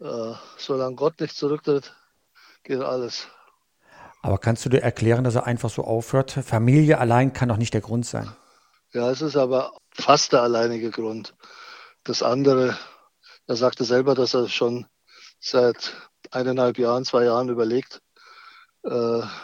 [0.00, 1.94] Äh, solange Gott nicht zurücktritt,
[2.64, 3.28] geht alles.
[4.20, 6.32] Aber kannst du dir erklären, dass er einfach so aufhört?
[6.32, 8.28] Familie allein kann doch nicht der Grund sein.
[8.92, 11.36] Ja, es ist aber fast der alleinige Grund.
[12.02, 12.76] Das andere,
[13.46, 14.86] er sagte selber, dass er schon
[15.38, 15.94] seit
[16.32, 18.02] eineinhalb Jahren, zwei Jahren überlegt,
[18.82, 18.90] äh,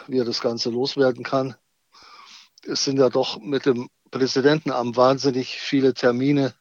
[0.07, 1.55] wie er das Ganze loswerden kann.
[2.65, 6.53] Es sind ja doch mit dem Präsidentenamt wahnsinnig viele Termine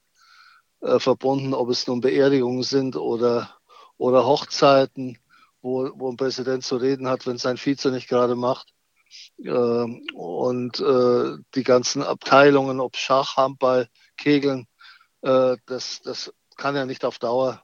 [0.81, 3.57] äh, verbunden, ob es nun Beerdigungen sind oder,
[3.97, 5.19] oder Hochzeiten,
[5.63, 8.73] wo, wo ein Präsident zu reden hat, wenn sein Vize nicht gerade macht.
[9.39, 9.51] Äh,
[10.15, 14.67] und äh, die ganzen Abteilungen, ob Schach, Handball, Kegeln,
[15.23, 17.63] äh, das, das kann ja nicht auf Dauer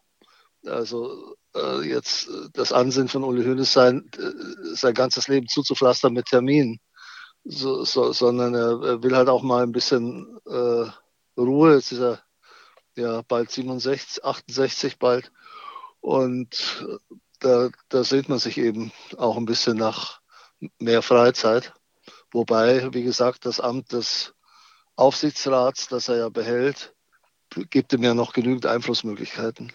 [0.66, 6.26] also äh, jetzt das Ansehen von Uli Hoeneß sein, äh, sein ganzes Leben zuzupflastern mit
[6.26, 6.80] Terminen,
[7.44, 10.87] so, so, sondern er, will halt auch mal ein bisschen äh,
[11.37, 11.74] Ruhe.
[11.74, 12.20] Jetzt ist er
[12.96, 15.30] ja bald 67, 68 bald.
[16.00, 16.87] Und
[17.40, 20.20] da, da sehnt man sich eben auch ein bisschen nach
[20.78, 21.74] mehr Freizeit.
[22.33, 24.35] Wobei, wie gesagt, das Amt des
[24.96, 26.94] Aufsichtsrats, das er ja behält,
[27.70, 29.72] gibt ihm ja noch genügend Einflussmöglichkeiten.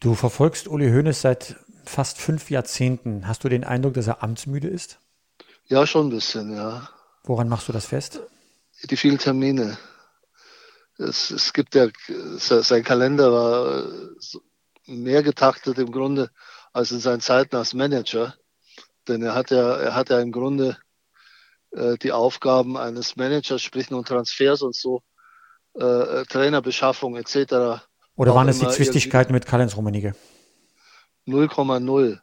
[0.00, 3.28] Du verfolgst Uli Hoeneß seit fast fünf Jahrzehnten.
[3.28, 4.98] Hast du den Eindruck, dass er amtsmüde ist?
[5.66, 6.88] Ja, schon ein bisschen, ja.
[7.24, 8.20] Woran machst du das fest?
[8.90, 9.78] Die vielen Termine.
[10.98, 11.88] Es, es gibt ja,
[12.38, 13.84] sein Kalender war
[14.86, 16.30] mehr getaktet im Grunde
[16.72, 18.34] als in seinen Zeiten als Manager.
[19.08, 20.76] Denn er hat ja, er hat ja im Grunde
[21.72, 25.02] äh, die Aufgaben eines Managers, sprich nun Transfers und so,
[25.74, 27.82] äh, Trainerbeschaffung etc.
[28.16, 30.14] Oder waren es die Zwistigkeiten mit Karl-Heinz Rummenigge?
[31.26, 32.20] 0,0.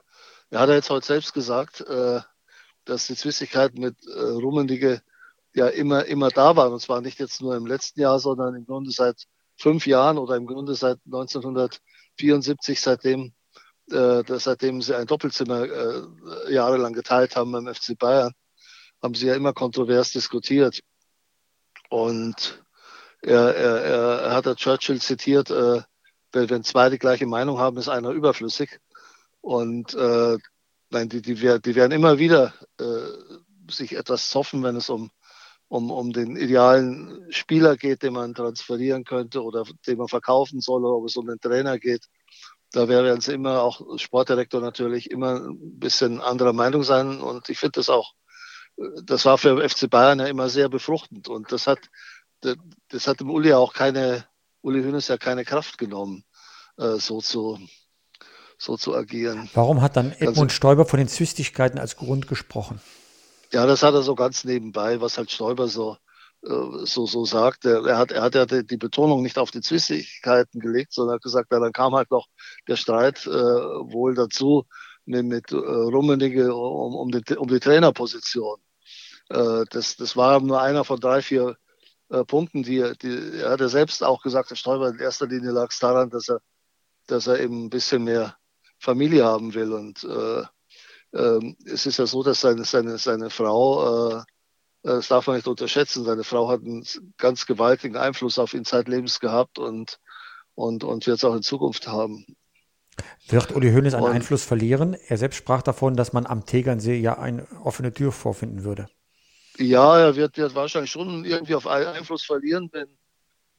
[0.51, 2.21] Er hat ja jetzt heute selbst gesagt, äh,
[2.85, 5.01] dass die Zwistigkeiten mit äh, Rummenigge
[5.53, 6.73] ja immer, immer da waren.
[6.73, 9.25] Und zwar nicht jetzt nur im letzten Jahr, sondern im Grunde seit
[9.57, 13.33] fünf Jahren oder im Grunde seit 1974, seitdem,
[13.91, 18.33] äh, seitdem sie ein Doppelzimmer äh, jahrelang geteilt haben beim FC Bayern,
[19.01, 20.79] haben sie ja immer kontrovers diskutiert.
[21.89, 22.63] Und
[23.21, 23.81] er, er,
[24.21, 25.81] er hat der Churchill zitiert, äh,
[26.31, 28.79] wenn zwei die gleiche Meinung haben, ist einer überflüssig.
[29.41, 30.37] Und äh,
[30.89, 35.11] nein, die, die, die werden immer wieder äh, sich etwas zoffen, wenn es um,
[35.67, 40.83] um, um den idealen Spieler geht, den man transferieren könnte oder den man verkaufen soll,
[40.83, 42.05] oder ob es um den Trainer geht.
[42.71, 47.19] Da werden sie immer, auch Sportdirektor natürlich, immer ein bisschen anderer Meinung sein.
[47.21, 48.13] Und ich finde das auch,
[49.03, 51.27] das war für FC Bayern ja immer sehr befruchtend.
[51.27, 51.79] Und das hat,
[52.41, 54.25] das hat dem Uli auch keine,
[54.61, 56.23] Uli Hoeneß ja keine Kraft genommen,
[56.77, 57.59] äh, so zu,
[58.59, 59.49] so zu agieren.
[59.53, 62.79] Warum hat dann Edmund Stoiber von den Zwistigkeiten als Grund gesprochen?
[63.51, 65.97] Ja, das hat er so ganz nebenbei, was halt Stoiber so,
[66.43, 66.49] äh,
[66.83, 67.65] so, so sagt.
[67.65, 71.51] Er hat, er hat ja die Betonung nicht auf die Zwistigkeiten gelegt, sondern hat gesagt,
[71.51, 72.27] ja, dann kam halt noch
[72.67, 74.65] der Streit äh, wohl dazu
[75.05, 78.59] mit, mit äh, Rummenigge um, um, die, um die Trainerposition.
[79.29, 81.55] Äh, das, das war nur einer von drei, vier
[82.09, 85.51] äh, Punkten, die, die er hat ja selbst auch gesagt, der Stoiber in erster Linie
[85.51, 86.41] lag es daran, dass er,
[87.07, 88.35] dass er eben ein bisschen mehr
[88.79, 89.73] Familie haben will.
[89.73, 90.43] Und äh,
[91.17, 94.23] äh, es ist ja so, dass seine, seine, seine Frau, äh,
[94.83, 96.85] das darf man nicht unterschätzen, seine Frau hat einen
[97.17, 99.99] ganz gewaltigen Einfluss auf ihn zeitlebens gehabt und,
[100.55, 102.25] und, und wird es auch in Zukunft haben.
[103.27, 104.95] Wird Uli Hoeneß einen und, Einfluss verlieren?
[105.07, 108.87] Er selbst sprach davon, dass man am Tegernsee ja eine offene Tür vorfinden würde.
[109.57, 113.08] Ja, er wird, wird wahrscheinlich schon irgendwie auf Einfluss verlieren, wenn, äh,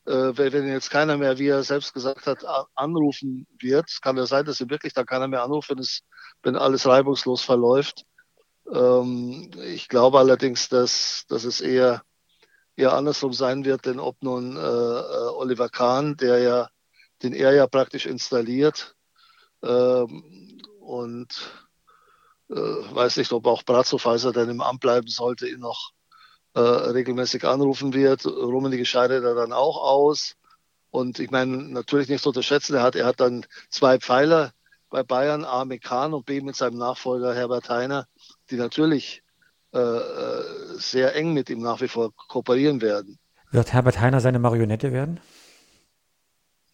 [0.05, 3.87] wenn jetzt keiner mehr, wie er selbst gesagt hat, anrufen wird.
[4.03, 6.03] Kann ja sein, dass er wirklich dann keiner mehr anruft, wenn, es,
[6.43, 8.05] wenn alles reibungslos verläuft.
[8.73, 12.03] Ähm, ich glaube allerdings, dass, dass es eher,
[12.77, 16.69] eher andersrum sein wird, denn ob nun äh, äh Oliver Kahn, der ja,
[17.23, 18.97] den er ja praktisch installiert,
[19.63, 21.29] ähm, und
[22.49, 25.93] äh, weiß nicht, ob auch Brazzo, falls er dann im Amt bleiben sollte, ihn noch
[26.55, 28.27] äh, regelmäßig anrufen wird.
[28.27, 30.37] Rummenigge scheidet er dann auch aus.
[30.91, 34.53] Und ich meine, natürlich nicht zu unterschätzen, er hat, er hat dann zwei Pfeiler
[34.89, 38.07] bei Bayern, A mit Kahn und B mit seinem Nachfolger Herbert Heiner,
[38.51, 39.23] die natürlich
[39.73, 40.45] äh, äh
[40.79, 43.19] sehr eng mit ihm nach wie vor kooperieren werden.
[43.53, 45.21] Wird Herbert Heiner seine Marionette werden?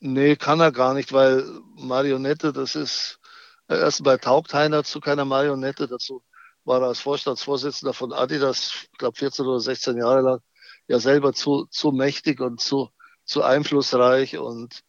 [0.01, 3.19] Nee, kann er gar nicht, weil Marionette, das ist,
[3.69, 5.89] Erstmal taugt Heiner zu keiner Marionette.
[5.89, 6.23] Dazu
[6.67, 10.41] war er als Vorstandsvorsitzender von Adidas, ich glaube 14 oder 16 Jahre lang,
[10.89, 12.91] ja selber zu, zu mächtig und zu,
[13.25, 14.83] zu einflussreich und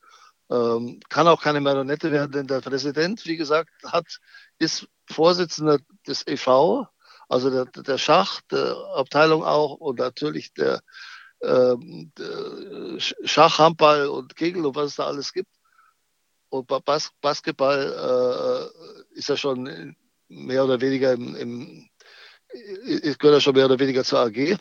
[0.49, 4.05] ähm, kann auch keine Marionette werden, denn der Präsident, wie gesagt, hat,
[4.59, 6.87] ist Vorsitzender des EV,
[7.29, 10.81] also der, der Schach, der Abteilung auch und natürlich der,
[11.41, 15.51] ähm, der Schach, Handball und Kegel und was es da alles gibt.
[16.49, 18.71] Und Bas Basketball
[19.13, 21.89] äh, ist ja schon mehr oder weniger im, im
[23.17, 24.57] gehört ja schon mehr oder weniger zur AG.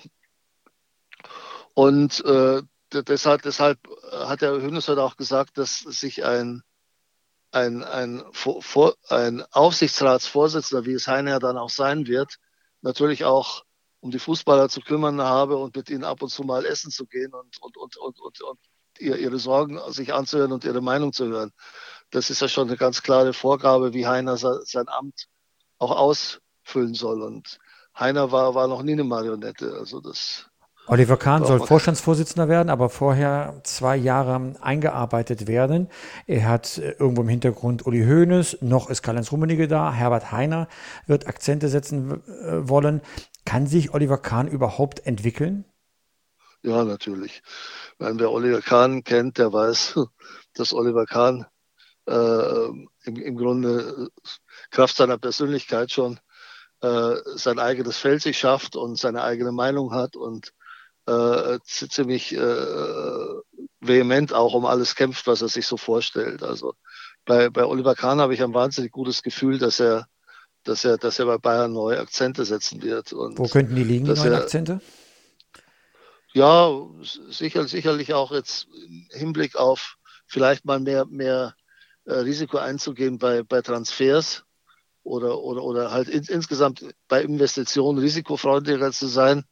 [1.75, 3.79] Und äh, deshalb, deshalb
[4.13, 6.63] hat der Hönes heute auch gesagt, dass sich ein,
[7.53, 8.25] ein, ein,
[9.09, 12.37] ein Aufsichtsratsvorsitzender, wie es Heiner dann auch sein wird,
[12.83, 13.65] natürlich auch
[14.01, 17.07] um die Fußballer zu kümmern habe und mit ihnen ab und zu mal essen zu
[17.07, 18.59] gehen und, und, und, und, und, und
[18.99, 21.53] ihre Sorgen sich anzuhören und ihre Meinung zu hören.
[22.11, 25.29] Das ist ja schon eine ganz klare Vorgabe, wie Heiner sein Amt
[25.79, 27.23] auch ausfüllen soll.
[27.23, 27.59] Und
[27.99, 29.75] Heiner war, war noch nie eine Marionette.
[29.79, 30.47] Also das
[30.89, 35.89] Oliver Kahn soll Vorstandsvorsitzender werden, aber vorher zwei Jahre eingearbeitet werden.
[36.27, 40.69] Er hat äh, irgendwo im Hintergrund Uli Hoeneß, noch ist Karl-Heinz Rummenigge da, Herbert Heiner
[41.07, 43.01] wird Akzente setzen äh, wollen.
[43.45, 45.65] Kann sich Oliver Kahn überhaupt entwickeln?
[46.63, 47.43] Ja, natürlich.
[47.99, 49.99] Wenn wer Oliver Kahn kennt, der weiß,
[50.55, 51.47] dass Oliver Kahn
[52.07, 52.67] äh,
[53.05, 54.11] im, im Grunde
[54.71, 56.19] Kraft seiner Persönlichkeit schon
[56.81, 60.53] äh, sein eigenes Feld sich schafft und seine eigene Meinung hat und
[61.07, 62.39] äh, ziemlich äh,
[63.81, 66.43] vehement auch um alles kämpft, was er sich so vorstellt.
[66.43, 66.75] Also
[67.25, 70.09] bei, bei Oliver Kahn habe ich ein wahnsinnig gutes Gefühl, dass er,
[70.65, 73.13] dass er, dass er bei Bayern neue Akzente setzen wird.
[73.13, 74.81] Und Wo könnten die liegen, die neuen er, Akzente?
[76.33, 76.71] Ja,
[77.31, 81.55] sicher, sicherlich auch jetzt im Hinblick auf vielleicht mal mehr, mehr
[82.05, 84.46] äh, Risiko einzugehen bei, bei Transfers
[85.07, 89.45] oder, oder, oder halt in, insgesamt bei Investitionen risikofreundlicher zu sein.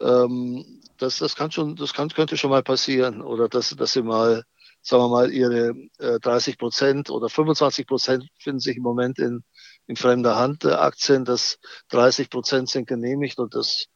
[0.00, 3.22] Ähm, das, das kann schon, das kann, könnte schon mal passieren.
[3.22, 4.44] Oder dass, dass sie mal,
[4.82, 9.42] sagen wir mal, ihre äh, 30 Prozent oder 25 Prozent finden sich im Moment in,
[9.86, 11.58] in fremder Hand äh, Aktien, dass
[11.88, 13.86] 30 Prozent sind genehmigt und das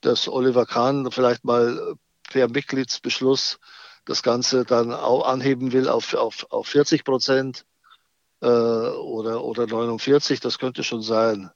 [0.00, 1.96] dass Oliver Kahn vielleicht mal
[2.30, 3.58] per Mitgliedsbeschluss
[4.04, 7.64] das Ganze dann auch anheben will auf, auf, auf 40 Prozent
[8.40, 11.50] äh, oder, oder 49, das könnte schon sein.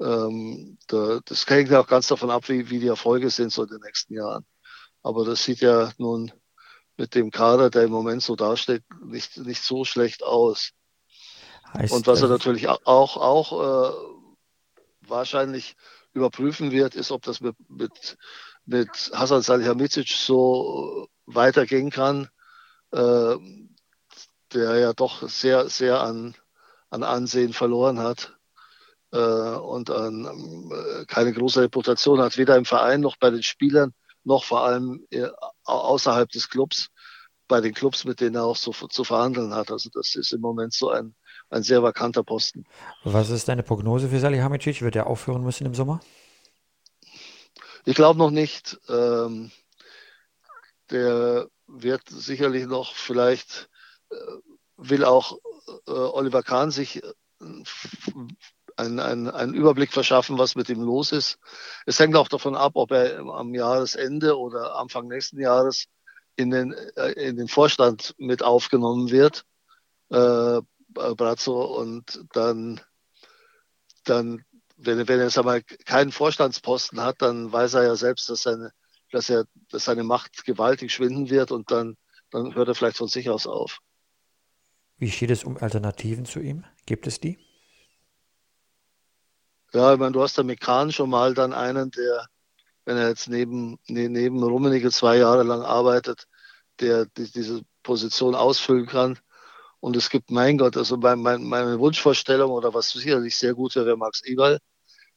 [0.00, 3.64] Ähm, da, das hängt ja auch ganz davon ab, wie, wie die Erfolge sind so
[3.64, 4.46] in den nächsten Jahren.
[5.02, 6.32] Aber das sieht ja nun
[6.96, 10.72] mit dem Kader, der im Moment so dasteht, nicht, nicht so schlecht aus.
[11.72, 13.94] Heißt, und was er natürlich auch, auch äh,
[15.02, 15.76] wahrscheinlich
[16.12, 18.16] überprüfen wird, ist, ob das mit, mit,
[18.64, 22.28] mit Hasan Salihamidzic so weitergehen kann,
[22.92, 23.36] äh,
[24.54, 26.34] der ja doch sehr, sehr an,
[26.90, 28.36] an Ansehen verloren hat
[29.12, 33.92] äh, und an, äh, keine große Reputation hat, weder im Verein noch bei den Spielern,
[34.24, 35.28] noch vor allem äh,
[35.64, 36.88] außerhalb des Clubs,
[37.48, 39.70] bei den Clubs, mit denen er auch so zu verhandeln hat.
[39.70, 41.14] Also das ist im Moment so ein,
[41.50, 42.66] ein sehr vakanter Posten.
[43.04, 44.82] Was ist deine Prognose für Salihamidzic?
[44.82, 46.00] Wird er aufhören müssen im Sommer?
[47.84, 48.78] Ich glaube noch nicht.
[48.88, 49.50] Ähm,
[50.90, 53.68] der wird sicherlich noch vielleicht,
[54.76, 55.38] will auch
[55.86, 57.12] äh, Oliver Kahn sich äh,
[58.76, 61.38] einen, einen, Überblick verschaffen, was mit ihm los ist.
[61.84, 65.86] Es hängt auch davon ab, ob er am Jahresende oder Anfang nächsten Jahres
[66.36, 69.44] in den, äh, in den Vorstand mit aufgenommen wird,
[70.10, 70.60] äh,
[70.94, 72.80] Brazzo, und dann,
[74.04, 74.44] dann
[74.76, 78.72] wenn, wenn er jetzt keinen Vorstandsposten hat, dann weiß er ja selbst, dass seine,
[79.10, 81.96] dass er, dass seine Macht gewaltig schwinden wird und dann,
[82.30, 83.80] dann hört er vielleicht von sich aus auf.
[84.98, 86.64] Wie steht es um Alternativen zu ihm?
[86.84, 87.38] Gibt es die?
[89.72, 92.26] Ja, ich meine, du hast da mit Kahn schon mal dann einen, der,
[92.84, 96.26] wenn er jetzt neben, ne, neben Rummenigge zwei Jahre lang arbeitet,
[96.80, 99.18] der die, diese Position ausfüllen kann.
[99.80, 103.76] Und es gibt, mein Gott, also mein, mein, meine Wunschvorstellung oder was sicherlich sehr gut
[103.76, 104.58] wäre, wäre Max Eberl,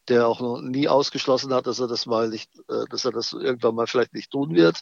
[0.09, 3.33] der auch noch nie ausgeschlossen hat, dass er das mal nicht, äh, dass er das
[3.33, 4.81] irgendwann mal vielleicht nicht tun wird.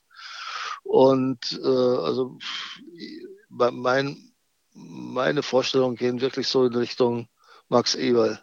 [0.84, 2.38] Und äh, also
[3.50, 4.29] mein,
[4.74, 7.28] meine Vorstellungen gehen wirklich so in Richtung
[7.68, 8.40] Max Eberl.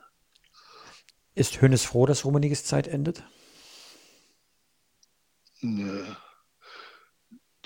[1.34, 3.22] Ist Hönes froh, dass Rummeniges Zeit endet?
[5.60, 6.04] Nö.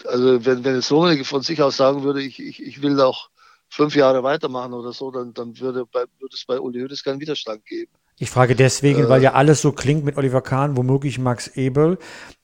[0.07, 3.31] Also wenn, wenn es Rummenigge von sich aus sagen würde, ich, ich, ich will auch
[3.69, 7.21] fünf Jahre weitermachen oder so, dann, dann würde, bei, würde es bei Uli Hoeneß keinen
[7.21, 7.93] Widerstand geben.
[8.21, 11.99] Ich frage deswegen, äh, weil ja alles so klingt mit Oliver Kahn, womöglich Max Ebel.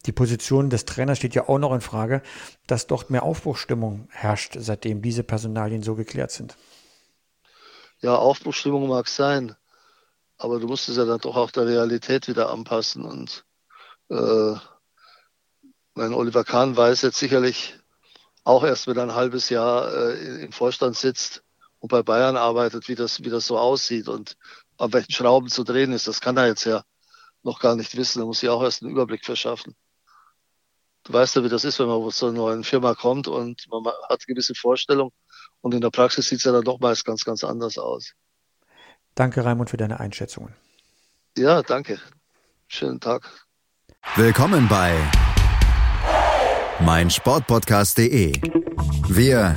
[0.06, 2.22] Die Position des Trainers steht ja auch noch in Frage,
[2.66, 6.56] dass dort mehr Aufbruchstimmung herrscht, seitdem diese Personalien so geklärt sind.
[8.00, 9.54] Ja, Aufbruchstimmung mag sein
[10.38, 13.04] aber du musst es ja dann doch auch der Realität wieder anpassen.
[13.04, 13.44] Und
[14.10, 14.54] äh,
[15.94, 17.78] mein Oliver Kahn weiß jetzt sicherlich
[18.44, 21.42] auch erst, wenn er ein halbes Jahr äh, im Vorstand sitzt
[21.80, 24.36] und bei Bayern arbeitet, wie das, wie das so aussieht und
[24.78, 26.06] an welchen Schrauben zu drehen ist.
[26.08, 26.82] Das kann er jetzt ja
[27.42, 28.20] noch gar nicht wissen.
[28.20, 29.74] Da muss sich auch erst einen Überblick verschaffen.
[31.04, 33.86] Du weißt ja, wie das ist, wenn man zu einer neuen Firma kommt und man
[33.86, 35.12] hat eine gewisse Vorstellung
[35.60, 38.12] und in der Praxis sieht es ja dann doch meist ganz, ganz anders aus.
[39.14, 40.54] Danke, Raimund, für deine Einschätzungen.
[41.36, 42.00] Ja, danke.
[42.66, 43.30] Schönen Tag.
[44.16, 44.98] Willkommen bei
[46.80, 48.32] meinsportpodcast.de.
[49.08, 49.56] Wir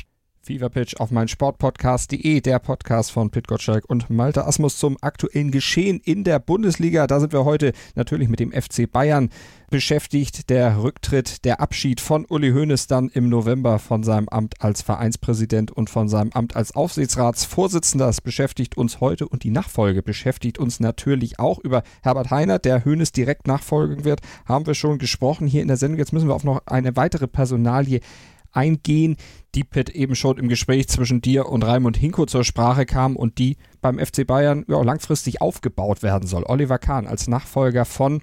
[0.51, 5.49] Fever Pitch auf mein Sportpodcast.de, der Podcast von Pit Gottschalk und Malte Asmus zum aktuellen
[5.49, 7.07] Geschehen in der Bundesliga.
[7.07, 9.29] Da sind wir heute natürlich mit dem FC Bayern
[9.69, 10.49] beschäftigt.
[10.49, 15.71] Der Rücktritt, der Abschied von Uli Hoeneß dann im November von seinem Amt als Vereinspräsident
[15.71, 18.07] und von seinem Amt als Aufsichtsratsvorsitzender.
[18.07, 22.83] Das beschäftigt uns heute und die Nachfolge beschäftigt uns natürlich auch über Herbert Heiner, der
[22.83, 24.19] Hoeneß direkt nachfolgen wird.
[24.45, 25.97] Haben wir schon gesprochen hier in der Sendung.
[25.97, 28.01] Jetzt müssen wir auf noch eine weitere Personalie
[28.51, 29.17] eingehen,
[29.55, 33.37] die Pitt eben schon im Gespräch zwischen dir und Raimund Hinko zur Sprache kam und
[33.37, 36.43] die beim FC Bayern ja, langfristig aufgebaut werden soll.
[36.45, 38.21] Oliver Kahn als Nachfolger von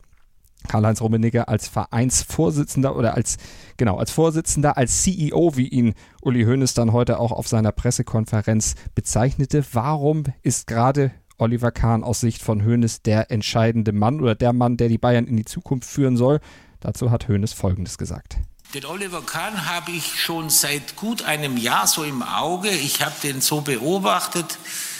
[0.66, 3.36] Karl-Heinz Rummenigge als Vereinsvorsitzender oder als,
[3.76, 8.74] genau, als Vorsitzender, als CEO, wie ihn Uli Hoeneß dann heute auch auf seiner Pressekonferenz
[8.94, 9.64] bezeichnete.
[9.72, 14.76] Warum ist gerade Oliver Kahn aus Sicht von Hoeneß der entscheidende Mann oder der Mann,
[14.76, 16.40] der die Bayern in die Zukunft führen soll?
[16.80, 18.38] Dazu hat Hoeneß Folgendes gesagt.
[18.74, 22.68] Den Oliver Kahn habe ich schon seit gut einem Jahr so im Auge.
[22.68, 24.58] Ich habe den so beobachtet,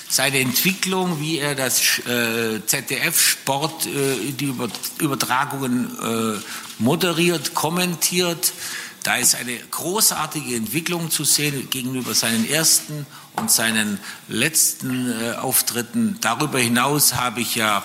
[0.09, 6.41] seine Entwicklung, wie er das äh, ZDF-Sport, äh, die Über Übertragungen äh,
[6.79, 8.55] moderiert, kommentiert.
[9.03, 13.05] Da ist eine großartige Entwicklung zu sehen gegenüber seinen ersten
[13.37, 16.17] und seinen letzten äh, Auftritten.
[16.23, 17.85] Darüber hinaus habe ich ja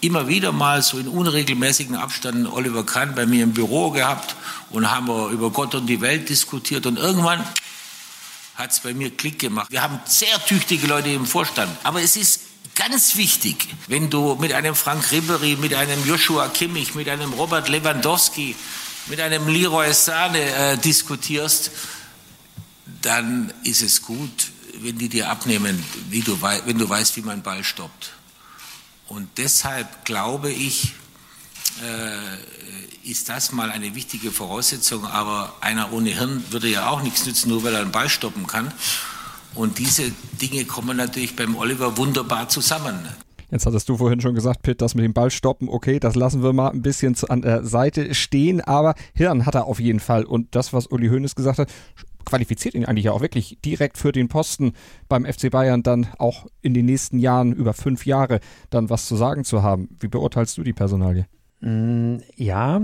[0.00, 4.34] immer wieder mal so in unregelmäßigen Abständen Oliver Kahn bei mir im Büro gehabt
[4.70, 7.44] und haben wir über Gott und die Welt diskutiert und irgendwann
[8.54, 9.70] hat es bei mir Klick gemacht.
[9.70, 11.70] Wir haben sehr tüchtige Leute im Vorstand.
[11.82, 12.40] Aber es ist
[12.74, 17.68] ganz wichtig, wenn du mit einem Frank Ribery, mit einem Joshua Kimmich, mit einem Robert
[17.68, 18.54] Lewandowski,
[19.06, 21.70] mit einem Leroy Sahne äh, diskutierst,
[23.02, 24.48] dann ist es gut,
[24.80, 28.12] wenn die dir abnehmen, du, wenn du weißt, wie man Ball stoppt.
[29.08, 30.92] Und deshalb glaube ich,
[33.04, 35.06] ist das mal eine wichtige Voraussetzung.
[35.06, 38.46] Aber einer ohne Hirn würde ja auch nichts nützen, nur weil er einen Ball stoppen
[38.46, 38.72] kann.
[39.54, 43.08] Und diese Dinge kommen natürlich beim Oliver wunderbar zusammen.
[43.50, 46.42] Jetzt hattest du vorhin schon gesagt, Pitt, das mit dem Ball stoppen, okay, das lassen
[46.42, 50.24] wir mal ein bisschen an der Seite stehen, aber Hirn hat er auf jeden Fall.
[50.24, 51.68] Und das, was Uli Hoeneß gesagt hat,
[52.24, 54.72] qualifiziert ihn eigentlich auch wirklich direkt für den Posten
[55.08, 58.38] beim FC Bayern dann auch in den nächsten Jahren, über fünf Jahre,
[58.70, 59.88] dann was zu sagen zu haben.
[59.98, 61.26] Wie beurteilst du die Personalie?
[61.60, 62.82] Mm, ja,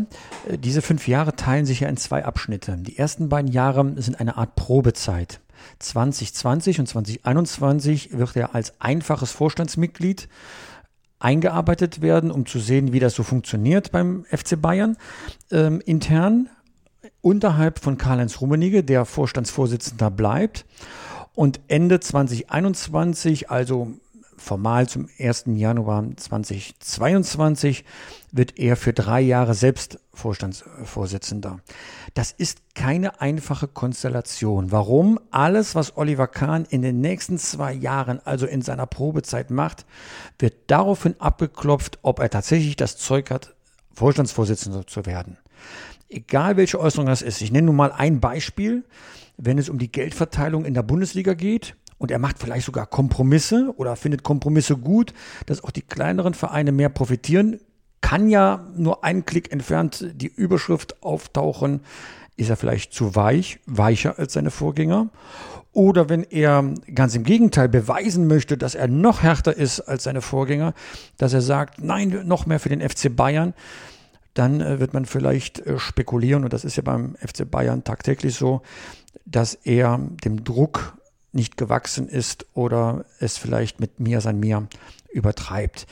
[0.51, 2.77] diese fünf Jahre teilen sich ja in zwei Abschnitte.
[2.79, 5.41] Die ersten beiden Jahre sind eine Art Probezeit.
[5.79, 10.29] 2020 und 2021 wird er als einfaches Vorstandsmitglied
[11.19, 14.97] eingearbeitet werden, um zu sehen, wie das so funktioniert beim FC Bayern
[15.51, 16.51] ähm, intern,
[17.23, 20.67] unterhalb von Karl-Heinz Rummenigge, der Vorstandsvorsitzender bleibt.
[21.35, 23.93] Und Ende 2021, also
[24.37, 25.45] formal zum 1.
[25.55, 27.85] Januar 2022
[28.33, 31.61] wird er für drei Jahre selbst Vorstandsvorsitzender.
[32.15, 34.73] Das ist keine einfache Konstellation.
[34.73, 35.21] Warum?
[35.31, 39.87] Alles, was Oliver Kahn in den nächsten zwei Jahren, also in seiner Probezeit macht,
[40.39, 43.55] wird daraufhin abgeklopft, ob er tatsächlich das Zeug hat,
[43.95, 45.39] Vorstandsvorsitzender zu werden.
[46.09, 47.41] Egal welche Äußerung das ist.
[47.41, 48.85] Ich nenne nun mal ein Beispiel.
[49.39, 53.73] Wenn es um die Geldverteilung in der Bundesliga geht, und er macht vielleicht sogar Kompromisse
[53.77, 55.15] oder findet Kompromisse gut,
[55.47, 57.61] dass auch die kleineren Vereine mehr profitieren.
[58.01, 61.81] Kann ja nur einen Klick entfernt die Überschrift auftauchen,
[62.37, 65.09] ist er vielleicht zu weich, weicher als seine Vorgänger.
[65.73, 70.23] Oder wenn er ganz im Gegenteil beweisen möchte, dass er noch härter ist als seine
[70.23, 70.73] Vorgänger,
[71.19, 73.53] dass er sagt, nein, noch mehr für den FC Bayern,
[74.33, 78.35] dann äh, wird man vielleicht äh, spekulieren, und das ist ja beim FC Bayern tagtäglich
[78.35, 78.63] so,
[79.25, 80.96] dass er dem Druck
[81.37, 84.67] nicht gewachsen ist oder es vielleicht mit mir sein mir
[85.13, 85.87] übertreibt.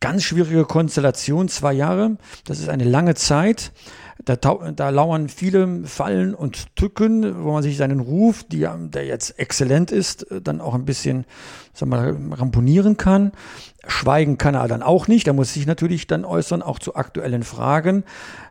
[0.00, 3.72] Ganz schwierige Konstellation, zwei Jahre, das ist eine lange Zeit.
[4.24, 9.38] Da, da lauern viele Fallen und Tücken, wo man sich seinen Ruf, die, der jetzt
[9.38, 11.26] exzellent ist, dann auch ein bisschen
[11.74, 13.32] sag mal, ramponieren kann.
[13.86, 15.26] Schweigen kann er dann auch nicht.
[15.26, 18.04] Er muss sich natürlich dann äußern, auch zu aktuellen Fragen.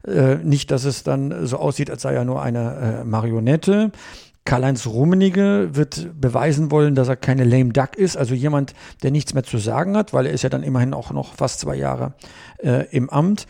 [0.08, 3.92] Äh, nicht, dass es dann so aussieht, als sei er nur eine äh, Marionette.
[4.46, 9.34] Karl-Heinz Rummenigge wird beweisen wollen, dass er keine lame duck ist, also jemand, der nichts
[9.34, 12.14] mehr zu sagen hat, weil er ist ja dann immerhin auch noch fast zwei Jahre
[12.60, 13.48] äh, im Amt.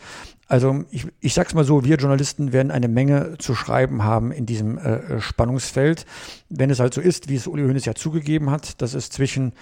[0.48, 4.46] Also ich, ich sag's mal so, wir Journalisten werden eine Menge zu schreiben haben in
[4.46, 6.06] diesem äh, Spannungsfeld.
[6.48, 9.52] Wenn es halt so ist, wie es Uli Hoeneß ja zugegeben hat, dass es zwischen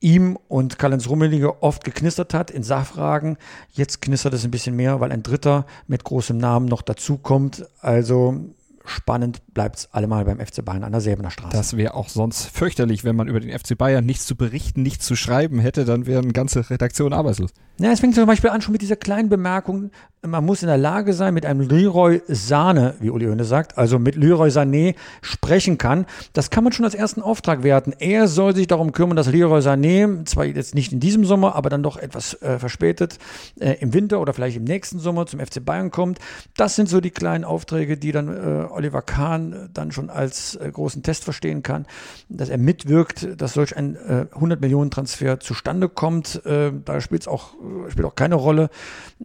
[0.00, 3.36] ihm und Karl-Heinz Rummenigge oft geknistert hat in Sachfragen.
[3.72, 7.66] Jetzt knistert es ein bisschen mehr, weil ein Dritter mit großem Namen noch dazukommt.
[7.80, 8.54] Also
[8.88, 11.56] spannend bleibt es allemal beim FC Bayern an der Säbener Straße.
[11.56, 15.06] Das wäre auch sonst fürchterlich, wenn man über den FC Bayern nichts zu berichten, nichts
[15.06, 17.52] zu schreiben hätte, dann wären ganze Redaktionen arbeitslos.
[17.80, 19.92] Ja, es fängt zum Beispiel an schon mit dieser kleinen Bemerkung,
[20.26, 24.00] man muss in der Lage sein, mit einem Leroy Sahne, wie Uli Hoeneß sagt, also
[24.00, 26.06] mit Leroy Sané sprechen kann.
[26.32, 27.94] Das kann man schon als ersten Auftrag werten.
[27.98, 31.70] Er soll sich darum kümmern, dass Leroy Sané, zwar jetzt nicht in diesem Sommer, aber
[31.70, 33.18] dann doch etwas äh, verspätet,
[33.60, 36.18] äh, im Winter oder vielleicht im nächsten Sommer zum FC Bayern kommt.
[36.56, 40.68] Das sind so die kleinen Aufträge, die dann äh, Oliver Kahn dann schon als äh,
[40.70, 41.86] großen Test verstehen kann,
[42.28, 46.44] dass er mitwirkt, dass solch ein 100 äh, Millionen Transfer zustande kommt.
[46.44, 47.54] Äh, da spielt es auch,
[47.88, 48.70] spielt auch keine Rolle,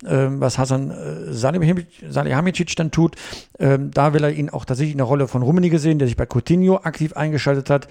[0.02, 3.16] was Hassan äh, Salihamidzic dann tut.
[3.60, 6.18] Ähm, da will er ihn auch tatsächlich in der Rolle von Rummenigge sehen, der sich
[6.18, 7.88] bei Coutinho aktiv eingeschaltet hat.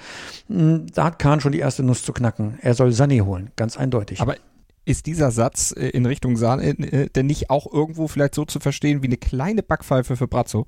[0.49, 2.59] Hm, da hat Kahn schon die erste Nuss zu knacken.
[2.61, 4.21] Er soll Sané holen, ganz eindeutig.
[4.21, 4.37] Aber
[4.85, 8.61] ist dieser Satz äh, in Richtung Sahne äh, denn nicht auch irgendwo vielleicht so zu
[8.61, 10.67] verstehen wie eine kleine Backpfeife für Brazzo?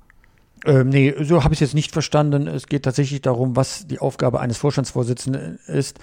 [0.65, 2.47] Ähm, nee, so habe ich es jetzt nicht verstanden.
[2.47, 5.99] Es geht tatsächlich darum, was die Aufgabe eines Vorstandsvorsitzenden ist.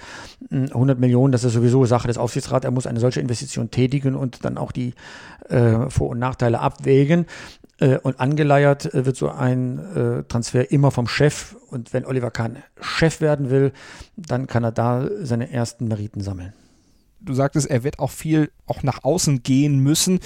[0.51, 2.63] 100 hm, Millionen, das ist sowieso Sache des Aufsichtsrats.
[2.63, 4.93] Er muss eine solche Investition tätigen und dann auch die
[5.49, 7.25] äh, Vor- und Nachteile abwägen.
[7.79, 11.55] Äh, und angeleiert wird so ein äh, Transfer immer vom Chef.
[11.69, 13.73] Und wenn Oliver Kahn Chef werden will,
[14.15, 16.53] dann kann er da seine ersten Meriten sammeln.
[17.19, 20.19] Du sagtest, er wird auch viel auch nach außen gehen müssen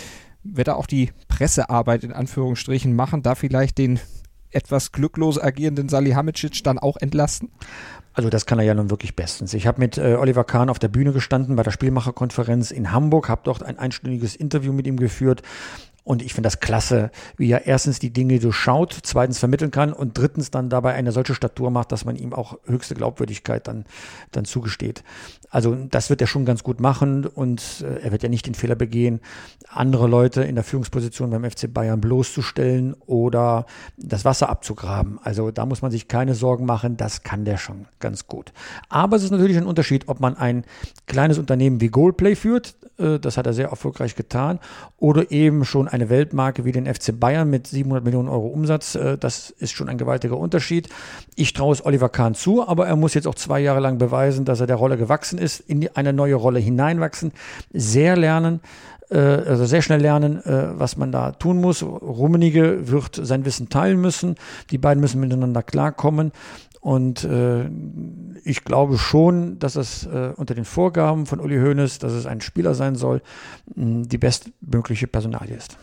[0.49, 3.99] wird er auch die Pressearbeit in Anführungsstrichen machen, da vielleicht den
[4.58, 7.49] etwas glücklos agierenden Salihamidzic dann auch entlasten?
[8.14, 9.53] Also das kann er ja nun wirklich bestens.
[9.53, 13.30] Ich habe mit äh, Oliver Kahn auf der Bühne gestanden bei der Spielmacherkonferenz in Hamburg,
[13.30, 15.43] habe dort ein einstündiges Interview mit ihm geführt
[16.08, 20.18] Und ich finde das klasse, wie er erstens die Dinge durchschaut, zweitens vermitteln kann und
[20.18, 23.84] drittens dann dabei eine solche Statur macht, dass man ihm auch höchste Glaubwürdigkeit dann,
[24.32, 25.03] dann zugesteht.
[25.49, 28.55] Also das wird er schon ganz gut machen und äh, er wird ja nicht den
[28.55, 29.20] Fehler begehen,
[29.68, 33.66] andere Leute in der Führungsposition beim FC Bayern bloßzustellen oder
[33.97, 35.20] das Wasser abzugraben.
[35.24, 38.53] Also da muss man sich keine Sorgen machen, das kann der schon ganz gut.
[38.88, 40.64] Aber es ist natürlich ein Unterschied, ob man ein
[41.05, 44.60] kleines Unternehmen wie Goldplay führt, äh, das hat er sehr erfolgreich getan,
[44.97, 48.95] oder eben schon eine Weltmarke wie den FC Bayern mit 700 Millionen Euro Umsatz.
[48.95, 50.89] Äh, das ist schon ein gewaltiger Unterschied.
[51.35, 54.45] Ich traue es Oliver Kahn zu, aber er muss jetzt auch zwei Jahre lang beweisen,
[54.45, 57.31] dass er der Rolle gewachsen ist, in eine neue Rolle hineinwachsen,
[57.73, 58.61] sehr lernen
[59.09, 61.81] äh, also sehr schnell lernen, was man da tun muss.
[61.81, 64.35] Rummenige wird sein Wissen teilen müssen.
[64.69, 66.33] Die beiden müssen miteinander klarkommen.
[66.81, 67.69] Und äh,
[68.47, 72.41] ich glaube schon, dass es äh, unter den Vorgaben von Uli Hoeneß, dass es ein
[72.41, 73.21] Spieler sein soll,
[73.75, 75.77] mh, die bestmögliche Personalie ist.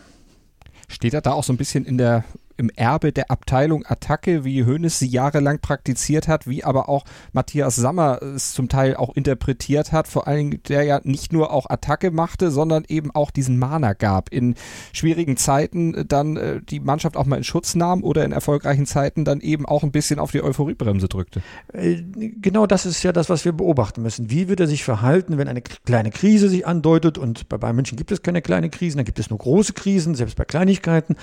[0.87, 2.23] Steht er da auch so ein bisschen in der
[2.57, 7.75] im Erbe der Abteilung Attacke, wie Hoeneß sie jahrelang praktiziert hat, wie aber auch Matthias
[7.75, 12.11] Sammer es zum Teil auch interpretiert hat, vor allem der ja nicht nur auch Attacke
[12.11, 14.29] machte, sondern eben auch diesen Mana gab.
[14.29, 14.55] In
[14.93, 19.25] schwierigen Zeiten dann äh, die Mannschaft auch mal in Schutz nahm oder in erfolgreichen Zeiten
[19.25, 21.41] dann eben auch ein bisschen auf die Euphoriebremse drückte.
[21.73, 22.03] Äh,
[22.41, 24.29] genau das ist ja das, was wir beobachten müssen.
[24.29, 27.17] Wie wird er sich verhalten, wenn eine kleine Krise sich andeutet?
[27.17, 30.15] Und bei Bayern München gibt es keine kleine Krisen, da gibt es nur große Krisen,
[30.15, 31.15] selbst bei Kleinigkeiten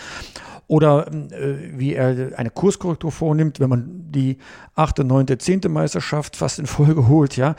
[0.73, 4.39] oder äh, wie er eine Kurskorrektur vornimmt, wenn man die
[4.75, 7.57] achte, neunte, zehnte Meisterschaft fast in Folge holt, ja,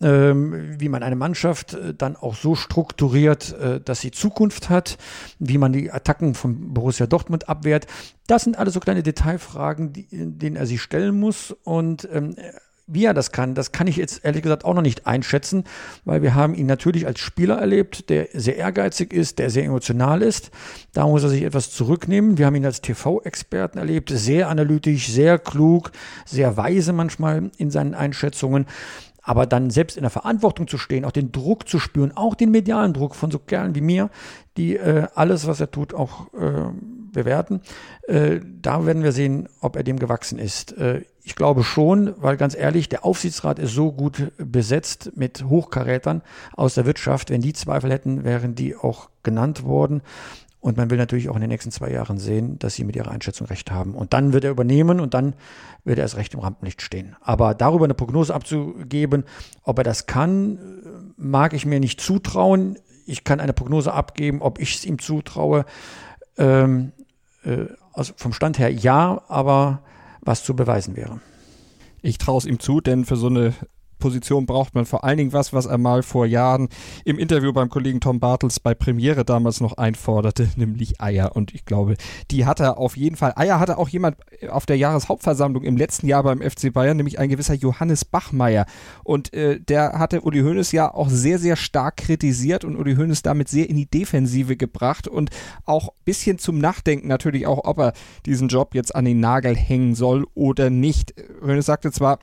[0.00, 4.98] ähm, wie man eine Mannschaft äh, dann auch so strukturiert, äh, dass sie Zukunft hat,
[5.38, 7.86] wie man die Attacken von Borussia Dortmund abwehrt.
[8.26, 12.34] Das sind alles so kleine Detailfragen, die, denen er sich stellen muss und ähm,
[12.86, 15.64] wie er das kann, das kann ich jetzt ehrlich gesagt auch noch nicht einschätzen,
[16.04, 20.22] weil wir haben ihn natürlich als Spieler erlebt, der sehr ehrgeizig ist, der sehr emotional
[20.22, 20.50] ist.
[20.92, 22.38] Da muss er sich etwas zurücknehmen.
[22.38, 25.90] Wir haben ihn als TV-Experten erlebt, sehr analytisch, sehr klug,
[26.24, 28.66] sehr weise manchmal in seinen Einschätzungen.
[29.20, 32.52] Aber dann selbst in der Verantwortung zu stehen, auch den Druck zu spüren, auch den
[32.52, 34.10] medialen Druck von so Kerlen wie mir,
[34.56, 36.70] die äh, alles, was er tut, auch äh,
[37.16, 37.60] bewerten,
[38.06, 40.76] äh, da werden wir sehen, ob er dem gewachsen ist.
[40.78, 46.22] Äh, ich glaube schon, weil ganz ehrlich, der Aufsichtsrat ist so gut besetzt mit Hochkarätern
[46.54, 47.30] aus der Wirtschaft.
[47.30, 50.02] Wenn die Zweifel hätten, wären die auch genannt worden.
[50.60, 53.10] Und man will natürlich auch in den nächsten zwei Jahren sehen, dass sie mit ihrer
[53.10, 53.94] Einschätzung recht haben.
[53.94, 55.34] Und dann wird er übernehmen und dann
[55.84, 57.14] wird er erst recht im Rampenlicht stehen.
[57.20, 59.24] Aber darüber eine Prognose abzugeben,
[59.62, 60.58] ob er das kann,
[61.16, 62.78] mag ich mir nicht zutrauen.
[63.04, 65.64] Ich kann eine Prognose abgeben, ob ich es ihm zutraue.
[66.36, 66.95] Ähm, äh,
[67.92, 69.82] also vom Stand her ja, aber
[70.20, 71.20] was zu beweisen wäre.
[72.02, 73.54] Ich traue es ihm zu, denn für so eine
[73.98, 76.68] Position braucht man vor allen Dingen was, was er mal vor Jahren
[77.04, 81.34] im Interview beim Kollegen Tom Bartels bei Premiere damals noch einforderte, nämlich Eier.
[81.34, 81.96] Und ich glaube,
[82.30, 83.32] die hat er auf jeden Fall.
[83.36, 84.16] Eier hatte auch jemand
[84.48, 88.66] auf der Jahreshauptversammlung im letzten Jahr beim FC Bayern, nämlich ein gewisser Johannes Bachmeier.
[89.04, 93.22] Und äh, der hatte Uli Hoeneß ja auch sehr, sehr stark kritisiert und Uli Hoeneß
[93.22, 95.30] damit sehr in die Defensive gebracht und
[95.64, 97.92] auch ein bisschen zum Nachdenken natürlich auch, ob er
[98.26, 101.14] diesen Job jetzt an den Nagel hängen soll oder nicht.
[101.42, 102.18] Hoeneß sagte zwar,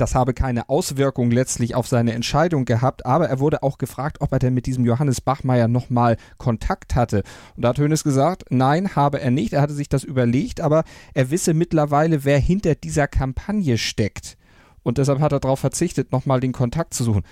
[0.00, 4.32] das habe keine Auswirkung letztlich auf seine Entscheidung gehabt, aber er wurde auch gefragt, ob
[4.32, 7.22] er denn mit diesem Johannes Bachmeier nochmal Kontakt hatte.
[7.56, 9.52] Und da hat Hönes gesagt, nein, habe er nicht.
[9.52, 10.84] Er hatte sich das überlegt, aber
[11.14, 14.36] er wisse mittlerweile, wer hinter dieser Kampagne steckt.
[14.82, 17.22] Und deshalb hat er darauf verzichtet, nochmal den Kontakt zu suchen.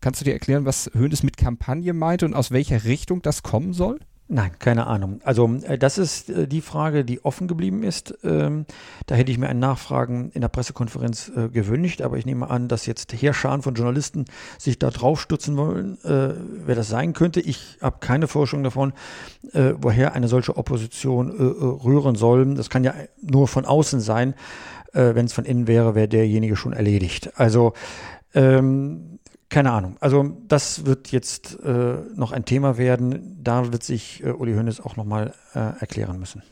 [0.00, 3.72] Kannst du dir erklären, was Hönes mit Kampagne meinte und aus welcher Richtung das kommen
[3.72, 4.00] soll?
[4.26, 5.20] Nein, keine Ahnung.
[5.22, 8.16] Also äh, das ist äh, die Frage, die offen geblieben ist.
[8.24, 8.64] Ähm,
[9.06, 12.68] da hätte ich mir ein Nachfragen in der Pressekonferenz äh, gewünscht, aber ich nehme an,
[12.68, 14.24] dass jetzt Heerscharen von Journalisten
[14.58, 17.40] sich da draufstützen wollen, äh, wer das sein könnte.
[17.40, 18.92] Ich habe keine Forschung davon,
[19.52, 22.54] woher eine solche Opposition rühren soll.
[22.54, 24.34] Das kann ja nur von außen sein.
[24.92, 27.38] Wenn es von innen wäre, wäre derjenige schon erledigt.
[27.38, 27.72] Also
[28.34, 29.13] ähm,
[29.54, 29.96] keine Ahnung.
[30.00, 33.38] Also das wird jetzt äh, noch ein Thema werden.
[33.40, 36.42] Da wird sich äh, Uli Hoeneß auch nochmal äh, erklären müssen.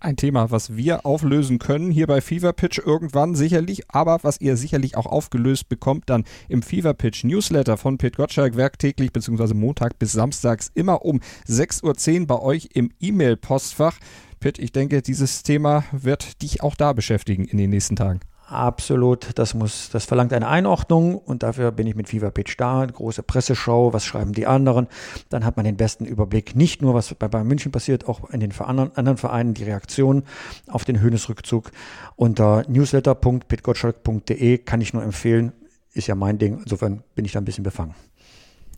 [0.00, 4.56] Ein Thema, was wir auflösen können hier bei Fever Pitch irgendwann sicherlich, aber was ihr
[4.56, 9.54] sicherlich auch aufgelöst bekommt dann im Fever Pitch Newsletter von Pit Gottschalk werktäglich bzw.
[9.54, 13.98] Montag bis Samstags immer um 6.10 Uhr bei euch im E-Mail-Postfach.
[14.40, 18.18] Pitt, ich denke, dieses Thema wird dich auch da beschäftigen in den nächsten Tagen.
[18.52, 22.84] Absolut, das muss, das verlangt eine Einordnung und dafür bin ich mit Fever Pitch da.
[22.84, 24.88] Große Presseschau, was schreiben die anderen?
[25.30, 28.40] Dann hat man den besten Überblick, nicht nur was bei Bayern München passiert, auch in
[28.40, 30.24] den anderen Vereinen die Reaktion
[30.68, 31.70] auf den Höhnesrückzug.
[32.14, 35.52] Unter newsletter.pitgottschalk.de kann ich nur empfehlen,
[35.94, 36.58] ist ja mein Ding.
[36.58, 37.94] Insofern bin ich da ein bisschen befangen.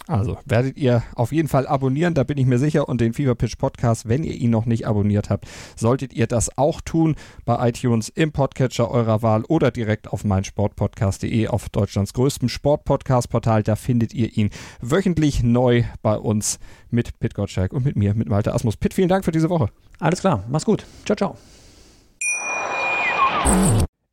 [0.06, 2.88] Also werdet ihr auf jeden Fall abonnieren, da bin ich mir sicher.
[2.88, 5.46] Und den Fever Pitch Podcast, wenn ihr ihn noch nicht abonniert habt,
[5.76, 11.48] solltet ihr das auch tun bei iTunes im Podcatcher eurer Wahl oder direkt auf meinsportpodcast.de
[11.48, 13.62] auf Deutschlands größtem Sportpodcast-Portal.
[13.62, 14.50] Da findet ihr ihn
[14.80, 16.58] wöchentlich neu bei uns
[16.90, 18.76] mit Pit Gottschalk und mit mir, mit Malte Asmus.
[18.76, 19.68] Pit, vielen Dank für diese Woche.
[20.00, 20.84] Alles klar, mach's gut.
[21.06, 21.36] Ciao, ciao.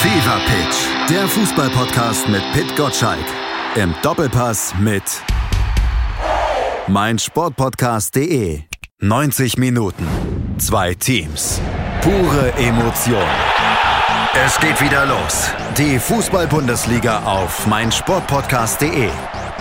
[0.00, 0.76] Fever Pitch,
[1.10, 3.24] der Fußballpodcast mit Pit Gottschalk.
[3.74, 5.02] Im Doppelpass mit
[6.88, 8.62] meinsportpodcast.de.
[9.00, 10.06] 90 Minuten,
[10.58, 11.60] zwei Teams,
[12.00, 13.22] pure Emotion.
[14.44, 15.50] Es geht wieder los.
[15.78, 19.10] Die Fußball-Bundesliga auf meinsportpodcast.de.